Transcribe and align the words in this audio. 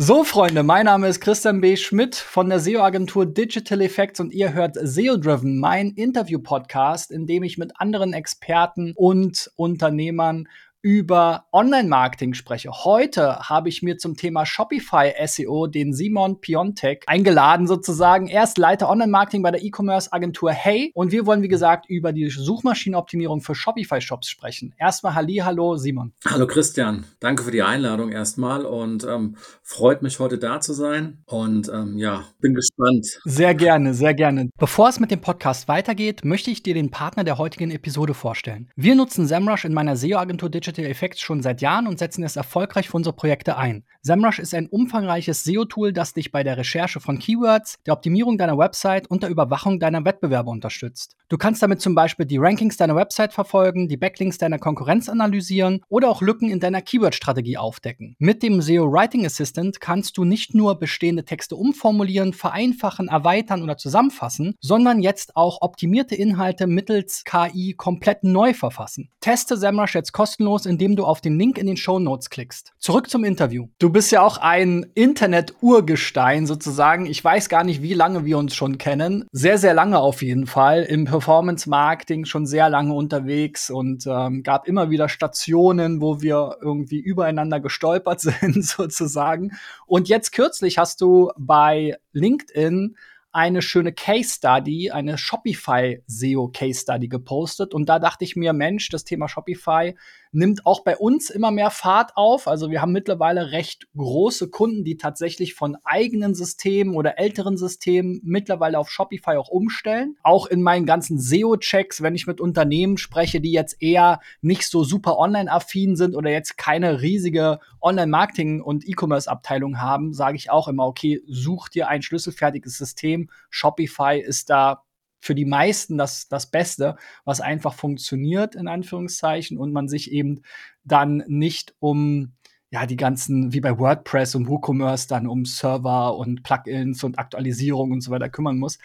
So, 0.00 0.22
Freunde, 0.22 0.62
mein 0.62 0.84
Name 0.84 1.08
ist 1.08 1.20
Christian 1.20 1.60
B. 1.60 1.76
Schmidt 1.76 2.14
von 2.14 2.48
der 2.48 2.60
SEO-Agentur 2.60 3.26
Digital 3.26 3.80
Effects 3.80 4.20
und 4.20 4.32
ihr 4.32 4.52
hört 4.52 4.76
SEO 4.80 5.16
Driven, 5.16 5.58
mein 5.58 5.90
Interview-Podcast, 5.90 7.10
in 7.10 7.26
dem 7.26 7.42
ich 7.42 7.58
mit 7.58 7.72
anderen 7.80 8.12
Experten 8.12 8.92
und 8.94 9.50
Unternehmern 9.56 10.46
über 10.82 11.46
Online-Marketing 11.52 12.34
spreche. 12.34 12.70
Heute 12.70 13.40
habe 13.40 13.68
ich 13.68 13.82
mir 13.82 13.98
zum 13.98 14.16
Thema 14.16 14.46
Shopify 14.46 15.12
SEO 15.26 15.66
den 15.66 15.92
Simon 15.92 16.40
Piontek 16.40 17.04
eingeladen 17.06 17.66
sozusagen. 17.66 18.28
Er 18.28 18.44
ist 18.44 18.58
Leiter 18.58 18.88
Online-Marketing 18.88 19.42
bei 19.42 19.50
der 19.50 19.62
E-Commerce-Agentur 19.62 20.52
Hey 20.52 20.92
und 20.94 21.10
wir 21.10 21.26
wollen, 21.26 21.42
wie 21.42 21.48
gesagt, 21.48 21.86
über 21.88 22.12
die 22.12 22.28
Suchmaschinenoptimierung 22.28 23.40
für 23.40 23.56
Shopify-Shops 23.56 24.28
sprechen. 24.28 24.72
Erstmal 24.78 25.14
Halli, 25.14 25.36
hallo 25.38 25.76
Simon. 25.76 26.12
Hallo 26.24 26.46
Christian, 26.46 27.06
danke 27.18 27.42
für 27.42 27.50
die 27.50 27.62
Einladung 27.62 28.12
erstmal 28.12 28.64
und 28.64 29.04
ähm, 29.04 29.36
freut 29.62 30.02
mich 30.02 30.20
heute 30.20 30.38
da 30.38 30.60
zu 30.60 30.74
sein 30.74 31.22
und 31.26 31.68
ähm, 31.68 31.98
ja, 31.98 32.24
bin 32.40 32.54
gespannt. 32.54 33.20
Sehr 33.24 33.54
gerne, 33.54 33.94
sehr 33.94 34.14
gerne. 34.14 34.48
Bevor 34.56 34.88
es 34.88 35.00
mit 35.00 35.10
dem 35.10 35.20
Podcast 35.20 35.66
weitergeht, 35.66 36.24
möchte 36.24 36.52
ich 36.52 36.62
dir 36.62 36.74
den 36.74 36.90
Partner 36.90 37.24
der 37.24 37.38
heutigen 37.38 37.72
Episode 37.72 38.14
vorstellen. 38.14 38.70
Wir 38.76 38.94
nutzen 38.94 39.26
SEMrush 39.26 39.64
in 39.64 39.74
meiner 39.74 39.96
SEO-Agentur 39.96 40.48
Digital 40.48 40.67
Digital 40.68 40.90
Effects 40.90 41.20
schon 41.20 41.42
seit 41.42 41.62
Jahren 41.62 41.86
und 41.86 41.98
setzen 41.98 42.22
es 42.22 42.36
erfolgreich 42.36 42.88
für 42.88 42.96
unsere 42.96 43.16
Projekte 43.16 43.56
ein. 43.56 43.84
SEMrush 44.02 44.38
ist 44.38 44.54
ein 44.54 44.66
umfangreiches 44.68 45.44
SEO-Tool, 45.44 45.92
das 45.92 46.14
dich 46.14 46.30
bei 46.30 46.42
der 46.42 46.56
Recherche 46.56 47.00
von 47.00 47.18
Keywords, 47.18 47.78
der 47.86 47.94
Optimierung 47.94 48.38
deiner 48.38 48.58
Website 48.58 49.10
und 49.10 49.22
der 49.22 49.30
Überwachung 49.30 49.80
deiner 49.80 50.04
Wettbewerber 50.04 50.50
unterstützt. 50.50 51.16
Du 51.28 51.36
kannst 51.36 51.62
damit 51.62 51.80
zum 51.80 51.94
Beispiel 51.94 52.26
die 52.26 52.38
Rankings 52.38 52.76
deiner 52.76 52.96
Website 52.96 53.32
verfolgen, 53.32 53.88
die 53.88 53.96
Backlinks 53.96 54.38
deiner 54.38 54.58
Konkurrenz 54.58 55.08
analysieren 55.08 55.82
oder 55.88 56.10
auch 56.10 56.22
Lücken 56.22 56.50
in 56.50 56.60
deiner 56.60 56.82
Keyword-Strategie 56.82 57.58
aufdecken. 57.58 58.16
Mit 58.18 58.42
dem 58.42 58.60
SEO 58.62 58.90
Writing 58.92 59.26
Assistant 59.26 59.80
kannst 59.80 60.16
du 60.16 60.24
nicht 60.24 60.54
nur 60.54 60.78
bestehende 60.78 61.24
Texte 61.24 61.56
umformulieren, 61.56 62.32
vereinfachen, 62.32 63.08
erweitern 63.08 63.62
oder 63.62 63.76
zusammenfassen, 63.76 64.54
sondern 64.60 65.00
jetzt 65.00 65.36
auch 65.36 65.60
optimierte 65.60 66.14
Inhalte 66.14 66.66
mittels 66.66 67.24
KI 67.24 67.74
komplett 67.74 68.24
neu 68.24 68.54
verfassen. 68.54 69.10
Teste 69.20 69.56
SEMrush 69.56 69.94
jetzt 69.94 70.12
kostenlos 70.12 70.57
kostenlos, 70.58 70.66
indem 70.66 70.96
du 70.96 71.04
auf 71.04 71.20
den 71.20 71.38
Link 71.38 71.58
in 71.58 71.66
den 71.66 71.76
Show 71.76 71.98
Notes 71.98 72.30
klickst. 72.30 72.72
Zurück 72.78 73.08
zum 73.08 73.24
Interview. 73.24 73.68
Du 73.78 73.90
bist 73.90 74.10
ja 74.10 74.22
auch 74.22 74.38
ein 74.38 74.86
Internet-Urgestein 74.94 76.46
sozusagen. 76.46 77.06
Ich 77.06 77.22
weiß 77.22 77.48
gar 77.48 77.64
nicht, 77.64 77.82
wie 77.82 77.94
lange 77.94 78.24
wir 78.24 78.38
uns 78.38 78.54
schon 78.54 78.78
kennen. 78.78 79.26
Sehr, 79.32 79.58
sehr 79.58 79.74
lange 79.74 79.98
auf 79.98 80.22
jeden 80.22 80.46
Fall. 80.46 80.82
Im 80.82 81.04
Performance-Marketing 81.04 82.24
schon 82.24 82.46
sehr 82.46 82.68
lange 82.68 82.94
unterwegs 82.94 83.70
und 83.70 84.06
ähm, 84.06 84.42
gab 84.42 84.66
immer 84.66 84.90
wieder 84.90 85.08
Stationen, 85.08 86.00
wo 86.00 86.20
wir 86.20 86.56
irgendwie 86.60 87.00
übereinander 87.00 87.60
gestolpert 87.60 88.20
sind 88.20 88.64
sozusagen. 88.64 89.52
Und 89.86 90.08
jetzt 90.08 90.32
kürzlich 90.32 90.78
hast 90.78 91.00
du 91.00 91.30
bei 91.36 91.96
LinkedIn 92.12 92.96
eine 93.38 93.62
schöne 93.62 93.92
Case 93.92 94.34
Study, 94.34 94.90
eine 94.90 95.18
Shopify 95.18 96.02
SEO 96.06 96.48
Case 96.48 96.80
Study 96.80 97.08
gepostet 97.08 97.74
und 97.74 97.88
da 97.88 97.98
dachte 97.98 98.24
ich 98.24 98.36
mir, 98.36 98.52
Mensch, 98.52 98.88
das 98.88 99.04
Thema 99.04 99.28
Shopify 99.28 99.94
nimmt 100.38 100.64
auch 100.66 100.84
bei 100.84 100.96
uns 100.96 101.30
immer 101.30 101.50
mehr 101.50 101.70
Fahrt 101.70 102.12
auf. 102.16 102.46
Also 102.46 102.70
wir 102.70 102.80
haben 102.80 102.92
mittlerweile 102.92 103.50
recht 103.50 103.88
große 103.96 104.48
Kunden, 104.50 104.84
die 104.84 104.96
tatsächlich 104.96 105.54
von 105.54 105.76
eigenen 105.84 106.34
Systemen 106.34 106.94
oder 106.94 107.18
älteren 107.18 107.56
Systemen 107.56 108.20
mittlerweile 108.22 108.78
auf 108.78 108.88
Shopify 108.88 109.32
auch 109.32 109.48
umstellen. 109.48 110.16
Auch 110.22 110.46
in 110.46 110.62
meinen 110.62 110.86
ganzen 110.86 111.18
SEO-Checks, 111.18 112.02
wenn 112.02 112.14
ich 112.14 112.28
mit 112.28 112.40
Unternehmen 112.40 112.98
spreche, 112.98 113.40
die 113.40 113.52
jetzt 113.52 113.82
eher 113.82 114.20
nicht 114.40 114.62
so 114.62 114.84
super 114.84 115.18
online-affin 115.18 115.96
sind 115.96 116.14
oder 116.14 116.30
jetzt 116.30 116.56
keine 116.56 117.02
riesige 117.02 117.58
Online-Marketing- 117.80 118.62
und 118.62 118.88
E-Commerce-Abteilung 118.88 119.80
haben, 119.80 120.14
sage 120.14 120.36
ich 120.36 120.50
auch 120.50 120.68
immer, 120.68 120.86
okay, 120.86 121.20
such 121.26 121.68
dir 121.68 121.88
ein 121.88 122.02
schlüsselfertiges 122.02 122.78
System. 122.78 123.28
Shopify 123.50 124.22
ist 124.24 124.50
da 124.50 124.84
für 125.20 125.34
die 125.34 125.44
meisten 125.44 125.98
das, 125.98 126.28
das 126.28 126.50
Beste, 126.50 126.96
was 127.24 127.40
einfach 127.40 127.74
funktioniert, 127.74 128.54
in 128.54 128.68
Anführungszeichen, 128.68 129.58
und 129.58 129.72
man 129.72 129.88
sich 129.88 130.12
eben 130.12 130.42
dann 130.84 131.24
nicht 131.26 131.74
um 131.78 132.32
ja, 132.70 132.86
die 132.86 132.96
ganzen, 132.96 133.52
wie 133.52 133.60
bei 133.60 133.78
WordPress 133.78 134.34
und 134.34 134.48
WooCommerce, 134.48 135.08
dann 135.08 135.26
um 135.26 135.44
Server 135.44 136.16
und 136.16 136.42
Plugins 136.42 137.02
und 137.02 137.18
Aktualisierung 137.18 137.92
und 137.92 138.02
so 138.02 138.10
weiter 138.10 138.28
kümmern 138.28 138.58
muss. 138.58 138.78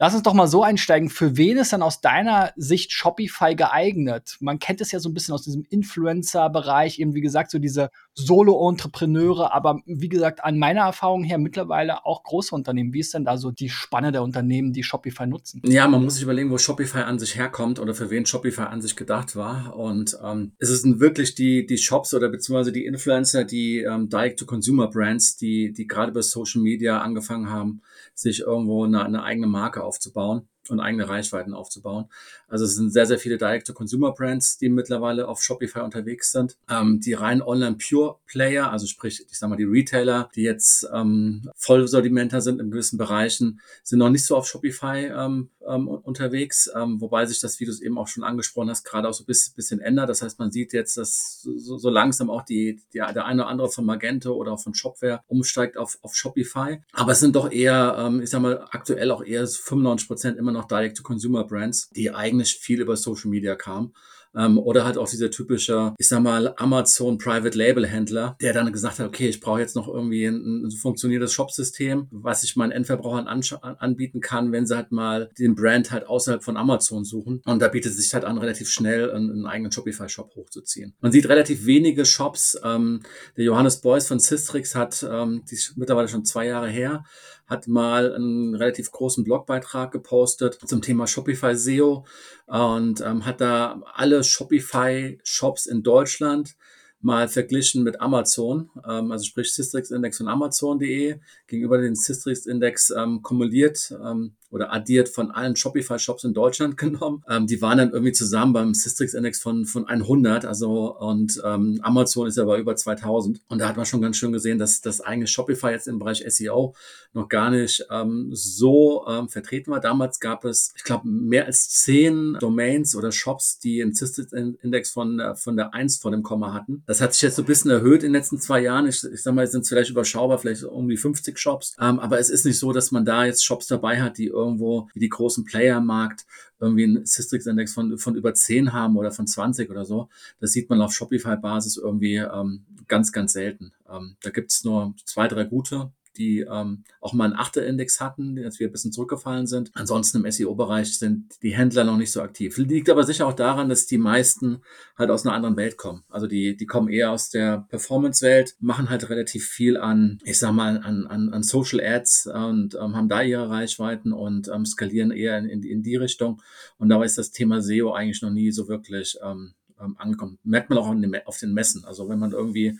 Lass 0.00 0.14
uns 0.14 0.22
doch 0.22 0.34
mal 0.34 0.46
so 0.46 0.62
einsteigen. 0.62 1.10
Für 1.10 1.36
wen 1.36 1.56
ist 1.56 1.72
dann 1.72 1.82
aus 1.82 2.00
deiner 2.00 2.52
Sicht 2.54 2.92
Shopify 2.92 3.56
geeignet? 3.56 4.36
Man 4.38 4.60
kennt 4.60 4.80
es 4.80 4.92
ja 4.92 5.00
so 5.00 5.08
ein 5.08 5.14
bisschen 5.14 5.34
aus 5.34 5.42
diesem 5.42 5.64
Influencer-Bereich, 5.68 7.00
eben 7.00 7.14
wie 7.14 7.20
gesagt, 7.20 7.50
so 7.50 7.58
diese 7.58 7.90
Solo-Entrepreneure, 8.14 9.52
aber 9.52 9.80
wie 9.86 10.08
gesagt, 10.08 10.44
an 10.44 10.56
meiner 10.56 10.82
Erfahrung 10.82 11.24
her 11.24 11.38
mittlerweile 11.38 12.06
auch 12.06 12.22
große 12.22 12.54
Unternehmen. 12.54 12.92
Wie 12.92 13.00
ist 13.00 13.12
denn 13.12 13.24
da 13.24 13.36
so 13.36 13.50
die 13.50 13.70
Spanne 13.70 14.12
der 14.12 14.22
Unternehmen, 14.22 14.72
die 14.72 14.84
Shopify 14.84 15.26
nutzen? 15.26 15.62
Ja, 15.64 15.88
man 15.88 16.04
muss 16.04 16.14
sich 16.14 16.22
überlegen, 16.22 16.50
wo 16.50 16.58
Shopify 16.58 16.98
an 17.00 17.18
sich 17.18 17.34
herkommt 17.34 17.80
oder 17.80 17.92
für 17.92 18.08
wen 18.08 18.24
Shopify 18.24 18.62
an 18.62 18.80
sich 18.80 18.94
gedacht 18.94 19.34
war. 19.34 19.74
Und 19.76 20.16
ähm, 20.24 20.52
es 20.58 20.68
sind 20.68 21.00
wirklich 21.00 21.34
die, 21.34 21.66
die 21.66 21.78
Shops 21.78 22.14
oder 22.14 22.28
beziehungsweise 22.28 22.70
die 22.70 22.84
Influencer, 22.84 23.44
die 23.44 23.80
ähm, 23.80 24.08
Direct-to-Consumer-Brands, 24.08 25.38
die, 25.38 25.72
die 25.72 25.88
gerade 25.88 26.12
über 26.12 26.22
Social 26.22 26.62
Media 26.62 27.00
angefangen 27.00 27.50
haben, 27.50 27.82
sich 28.14 28.40
irgendwo 28.40 28.84
eine, 28.84 29.04
eine 29.04 29.22
eigene 29.22 29.46
Marke 29.46 29.84
aufzubauen 29.84 30.48
und 30.70 30.80
eigene 30.80 31.08
Reichweiten 31.08 31.54
aufzubauen. 31.54 32.06
Also 32.48 32.64
es 32.64 32.74
sind 32.74 32.92
sehr, 32.92 33.06
sehr 33.06 33.18
viele 33.18 33.38
Direct-to-Consumer-Brands, 33.38 34.58
die 34.58 34.68
mittlerweile 34.68 35.28
auf 35.28 35.42
Shopify 35.42 35.80
unterwegs 35.80 36.32
sind. 36.32 36.56
Ähm, 36.70 37.00
die 37.00 37.12
rein 37.12 37.42
Online-Pure-Player, 37.42 38.70
also 38.70 38.86
sprich, 38.86 39.24
ich 39.28 39.38
sag 39.38 39.50
mal, 39.50 39.56
die 39.56 39.64
Retailer, 39.64 40.30
die 40.34 40.42
jetzt 40.42 40.88
ähm, 40.92 41.50
Vollsortimenter 41.56 42.40
sind 42.40 42.60
in 42.60 42.70
gewissen 42.70 42.98
Bereichen, 42.98 43.60
sind 43.82 43.98
noch 43.98 44.10
nicht 44.10 44.24
so 44.24 44.36
auf 44.36 44.46
Shopify 44.46 45.06
ähm, 45.06 45.50
ähm, 45.68 45.88
unterwegs, 45.88 46.70
ähm, 46.74 47.00
wobei 47.00 47.26
sich 47.26 47.40
das, 47.40 47.60
wie 47.60 47.64
du 47.64 47.70
es 47.70 47.80
eben 47.80 47.98
auch 47.98 48.08
schon 48.08 48.24
angesprochen 48.24 48.70
hast, 48.70 48.84
gerade 48.84 49.08
auch 49.08 49.12
so 49.12 49.24
ein 49.24 49.26
bisschen, 49.26 49.54
bisschen 49.54 49.80
ändert. 49.80 50.08
Das 50.08 50.22
heißt, 50.22 50.38
man 50.38 50.50
sieht 50.50 50.72
jetzt, 50.72 50.96
dass 50.96 51.42
so, 51.42 51.76
so 51.76 51.90
langsam 51.90 52.30
auch 52.30 52.42
die, 52.42 52.80
die, 52.92 52.98
der 52.98 53.26
eine 53.26 53.42
oder 53.42 53.50
andere 53.50 53.68
von 53.68 53.84
Magento 53.84 54.32
oder 54.34 54.52
auch 54.52 54.60
von 54.60 54.74
Shopware 54.74 55.20
umsteigt 55.26 55.76
auf, 55.76 55.98
auf 56.02 56.14
Shopify. 56.14 56.80
Aber 56.92 57.12
es 57.12 57.20
sind 57.20 57.36
doch 57.36 57.50
eher, 57.50 57.96
ähm, 57.98 58.20
ich 58.22 58.30
sag 58.30 58.40
mal, 58.40 58.66
aktuell 58.70 59.10
auch 59.10 59.22
eher 59.22 59.46
95 59.46 60.08
Prozent 60.08 60.38
immer 60.38 60.52
noch 60.52 60.57
Direct-to-Consumer-Brands, 60.66 61.90
die 61.90 62.10
eigentlich 62.10 62.54
viel 62.54 62.80
über 62.80 62.96
Social 62.96 63.30
Media 63.30 63.54
kamen. 63.54 63.92
Ähm, 64.36 64.58
oder 64.58 64.84
halt 64.84 64.98
auch 64.98 65.08
dieser 65.08 65.30
typische, 65.30 65.94
ich 65.98 66.08
sag 66.08 66.22
mal, 66.22 66.52
Amazon 66.56 67.18
Private 67.18 67.56
Label 67.56 67.86
Händler, 67.86 68.36
der 68.40 68.52
dann 68.52 68.70
gesagt 68.72 68.98
hat, 68.98 69.06
okay, 69.06 69.28
ich 69.28 69.40
brauche 69.40 69.60
jetzt 69.60 69.74
noch 69.74 69.88
irgendwie 69.88 70.26
ein, 70.26 70.66
ein 70.66 70.70
funktionierendes 70.70 71.32
Shopsystem, 71.32 72.08
was 72.10 72.44
ich 72.44 72.54
meinen 72.54 72.72
Endverbrauchern 72.72 73.26
an, 73.26 73.42
anbieten 73.78 74.20
kann, 74.20 74.52
wenn 74.52 74.66
sie 74.66 74.76
halt 74.76 74.92
mal 74.92 75.30
den 75.38 75.54
Brand 75.54 75.90
halt 75.90 76.06
außerhalb 76.06 76.44
von 76.44 76.56
Amazon 76.56 77.04
suchen. 77.04 77.40
Und 77.46 77.60
da 77.62 77.68
bietet 77.68 77.92
es 77.92 77.98
sich 77.98 78.12
halt 78.12 78.24
an, 78.24 78.38
relativ 78.38 78.68
schnell 78.68 79.10
einen, 79.10 79.30
einen 79.30 79.46
eigenen 79.46 79.72
Shopify-Shop 79.72 80.34
hochzuziehen. 80.36 80.94
Man 81.00 81.12
sieht 81.12 81.28
relativ 81.28 81.64
wenige 81.64 82.04
Shops. 82.04 82.60
Ähm, 82.62 83.00
der 83.36 83.44
Johannes 83.44 83.80
Beuys 83.80 84.06
von 84.06 84.18
Systrix 84.18 84.74
hat, 84.74 85.06
ähm, 85.10 85.42
die 85.50 85.54
ist 85.54 85.76
mittlerweile 85.76 86.08
schon 86.08 86.24
zwei 86.24 86.46
Jahre 86.46 86.68
her, 86.68 87.04
hat 87.48 87.66
mal 87.66 88.14
einen 88.14 88.54
relativ 88.54 88.92
großen 88.92 89.24
Blogbeitrag 89.24 89.90
gepostet 89.90 90.58
zum 90.66 90.82
Thema 90.82 91.06
Shopify 91.06 91.56
SEO 91.56 92.04
und 92.46 93.00
ähm, 93.00 93.24
hat 93.24 93.40
da 93.40 93.80
alle 93.94 94.22
Shopify-Shops 94.22 95.66
in 95.66 95.82
Deutschland 95.82 96.56
mal 97.00 97.28
verglichen 97.28 97.84
mit 97.84 98.00
Amazon, 98.00 98.70
ähm, 98.86 99.12
also 99.12 99.24
sprich 99.24 99.52
Systrix-Index 99.54 100.18
von 100.18 100.28
Amazon.de 100.28 101.18
gegenüber 101.46 101.78
den 101.78 101.94
Systrix-Index 101.94 102.90
ähm, 102.90 103.22
kumuliert 103.22 103.94
ähm, 104.04 104.34
oder 104.50 104.72
addiert 104.72 105.08
von 105.08 105.30
allen 105.30 105.56
Shopify-Shops 105.56 106.24
in 106.24 106.34
Deutschland 106.34 106.76
genommen. 106.78 107.22
Ähm, 107.28 107.46
die 107.46 107.60
waren 107.60 107.78
dann 107.78 107.90
irgendwie 107.90 108.12
zusammen 108.12 108.52
beim 108.52 108.74
Systrix-Index 108.74 109.40
von, 109.40 109.66
von 109.66 109.86
100, 109.86 110.44
also 110.44 110.96
und 110.98 111.40
ähm, 111.44 111.80
Amazon 111.82 112.26
ist 112.26 112.38
aber 112.38 112.58
über 112.58 112.76
2000. 112.76 113.40
Und 113.48 113.58
da 113.58 113.68
hat 113.68 113.76
man 113.76 113.86
schon 113.86 114.02
ganz 114.02 114.16
schön 114.16 114.32
gesehen, 114.32 114.58
dass 114.58 114.80
das 114.80 115.00
eigene 115.00 115.26
Shopify 115.26 115.70
jetzt 115.70 115.88
im 115.88 115.98
Bereich 115.98 116.24
SEO 116.26 116.74
noch 117.12 117.28
gar 117.28 117.50
nicht 117.50 117.86
ähm, 117.90 118.28
so 118.32 119.04
ähm, 119.08 119.28
vertreten 119.28 119.70
war. 119.70 119.80
Damals 119.80 120.20
gab 120.20 120.44
es, 120.44 120.72
ich 120.76 120.84
glaube, 120.84 121.08
mehr 121.08 121.46
als 121.46 121.68
zehn 121.70 122.36
Domains 122.40 122.94
oder 122.94 123.12
Shops, 123.12 123.58
die 123.58 123.82
einen 123.82 123.94
Systrix-Index 123.94 124.90
von, 124.90 125.20
äh, 125.20 125.34
von 125.34 125.56
der 125.56 125.74
1 125.74 125.98
vor 125.98 126.10
dem 126.10 126.22
Komma 126.22 126.52
hatten. 126.52 126.82
Das 126.86 127.00
hat 127.00 127.12
sich 127.12 127.22
jetzt 127.22 127.36
so 127.36 127.42
ein 127.42 127.46
bisschen 127.46 127.70
erhöht 127.70 128.02
in 128.02 128.12
den 128.12 128.20
letzten 128.20 128.38
zwei 128.38 128.60
Jahren. 128.60 128.86
Ich, 128.86 129.02
ich 129.04 129.22
sag 129.22 129.34
mal, 129.34 129.44
es 129.44 129.52
sind 129.52 129.66
vielleicht 129.66 129.90
überschaubar, 129.90 130.38
vielleicht 130.38 130.64
um 130.64 130.88
die 130.88 130.96
50 130.96 131.38
Shops. 131.38 131.74
Ähm, 131.80 131.98
aber 131.98 132.18
es 132.18 132.30
ist 132.30 132.44
nicht 132.44 132.58
so, 132.58 132.72
dass 132.72 132.90
man 132.90 133.04
da 133.04 133.24
jetzt 133.24 133.44
Shops 133.44 133.66
dabei 133.66 134.00
hat, 134.00 134.18
die 134.18 134.26
irgendwo 134.38 134.88
wie 134.94 135.00
die 135.00 135.08
großen 135.08 135.44
Player 135.44 135.80
Markt 135.80 136.26
irgendwie 136.60 136.84
einen 136.84 137.06
Systrix-Index 137.06 137.72
von, 137.72 137.98
von 137.98 138.16
über 138.16 138.34
10 138.34 138.72
haben 138.72 138.96
oder 138.96 139.10
von 139.10 139.26
20 139.26 139.70
oder 139.70 139.84
so. 139.84 140.08
Das 140.40 140.52
sieht 140.52 140.68
man 140.70 140.80
auf 140.80 140.92
Shopify-Basis 140.92 141.76
irgendwie 141.76 142.16
ähm, 142.16 142.64
ganz, 142.88 143.12
ganz 143.12 143.32
selten. 143.32 143.72
Ähm, 143.88 144.16
da 144.22 144.30
gibt 144.30 144.50
es 144.50 144.64
nur 144.64 144.94
zwei, 145.04 145.28
drei 145.28 145.44
gute, 145.44 145.92
die 146.18 146.40
ähm, 146.40 146.84
auch 147.00 147.12
mal 147.12 147.26
einen 147.26 147.34
Achter-Index 147.34 148.00
hatten, 148.00 148.38
als 148.44 148.58
wir 148.58 148.68
ein 148.68 148.72
bisschen 148.72 148.92
zurückgefallen 148.92 149.46
sind. 149.46 149.70
Ansonsten 149.74 150.24
im 150.24 150.30
SEO-Bereich 150.30 150.98
sind 150.98 151.42
die 151.42 151.56
Händler 151.56 151.84
noch 151.84 151.96
nicht 151.96 152.12
so 152.12 152.20
aktiv. 152.20 152.56
Liegt 152.58 152.90
aber 152.90 153.04
sicher 153.04 153.26
auch 153.26 153.32
daran, 153.32 153.68
dass 153.68 153.86
die 153.86 153.98
meisten 153.98 154.62
halt 154.96 155.10
aus 155.10 155.24
einer 155.24 155.34
anderen 155.34 155.56
Welt 155.56 155.76
kommen. 155.76 156.04
Also 156.08 156.26
die, 156.26 156.56
die 156.56 156.66
kommen 156.66 156.88
eher 156.88 157.12
aus 157.12 157.30
der 157.30 157.66
Performance-Welt, 157.68 158.56
machen 158.60 158.90
halt 158.90 159.08
relativ 159.08 159.46
viel 159.46 159.76
an, 159.76 160.18
ich 160.24 160.38
sag 160.38 160.52
mal, 160.52 160.78
an, 160.78 161.06
an, 161.06 161.30
an 161.30 161.42
Social 161.42 161.80
Ads 161.80 162.26
und 162.26 162.74
ähm, 162.74 162.96
haben 162.96 163.08
da 163.08 163.22
ihre 163.22 163.48
Reichweiten 163.48 164.12
und 164.12 164.48
ähm, 164.48 164.66
skalieren 164.66 165.10
eher 165.10 165.38
in, 165.38 165.46
in, 165.48 165.62
in 165.62 165.82
die 165.82 165.96
Richtung. 165.96 166.42
Und 166.78 166.88
dabei 166.88 167.04
ist 167.04 167.18
das 167.18 167.30
Thema 167.30 167.62
SEO 167.62 167.92
eigentlich 167.92 168.22
noch 168.22 168.30
nie 168.30 168.50
so 168.50 168.68
wirklich 168.68 169.16
ähm, 169.22 169.54
ähm, 169.80 169.96
ankommt. 169.98 170.38
Merkt 170.44 170.70
man 170.70 170.78
auch 170.78 170.92
auf 171.26 171.38
den 171.38 171.54
Messen. 171.54 171.84
Also 171.84 172.08
wenn 172.08 172.18
man 172.18 172.32
irgendwie 172.32 172.78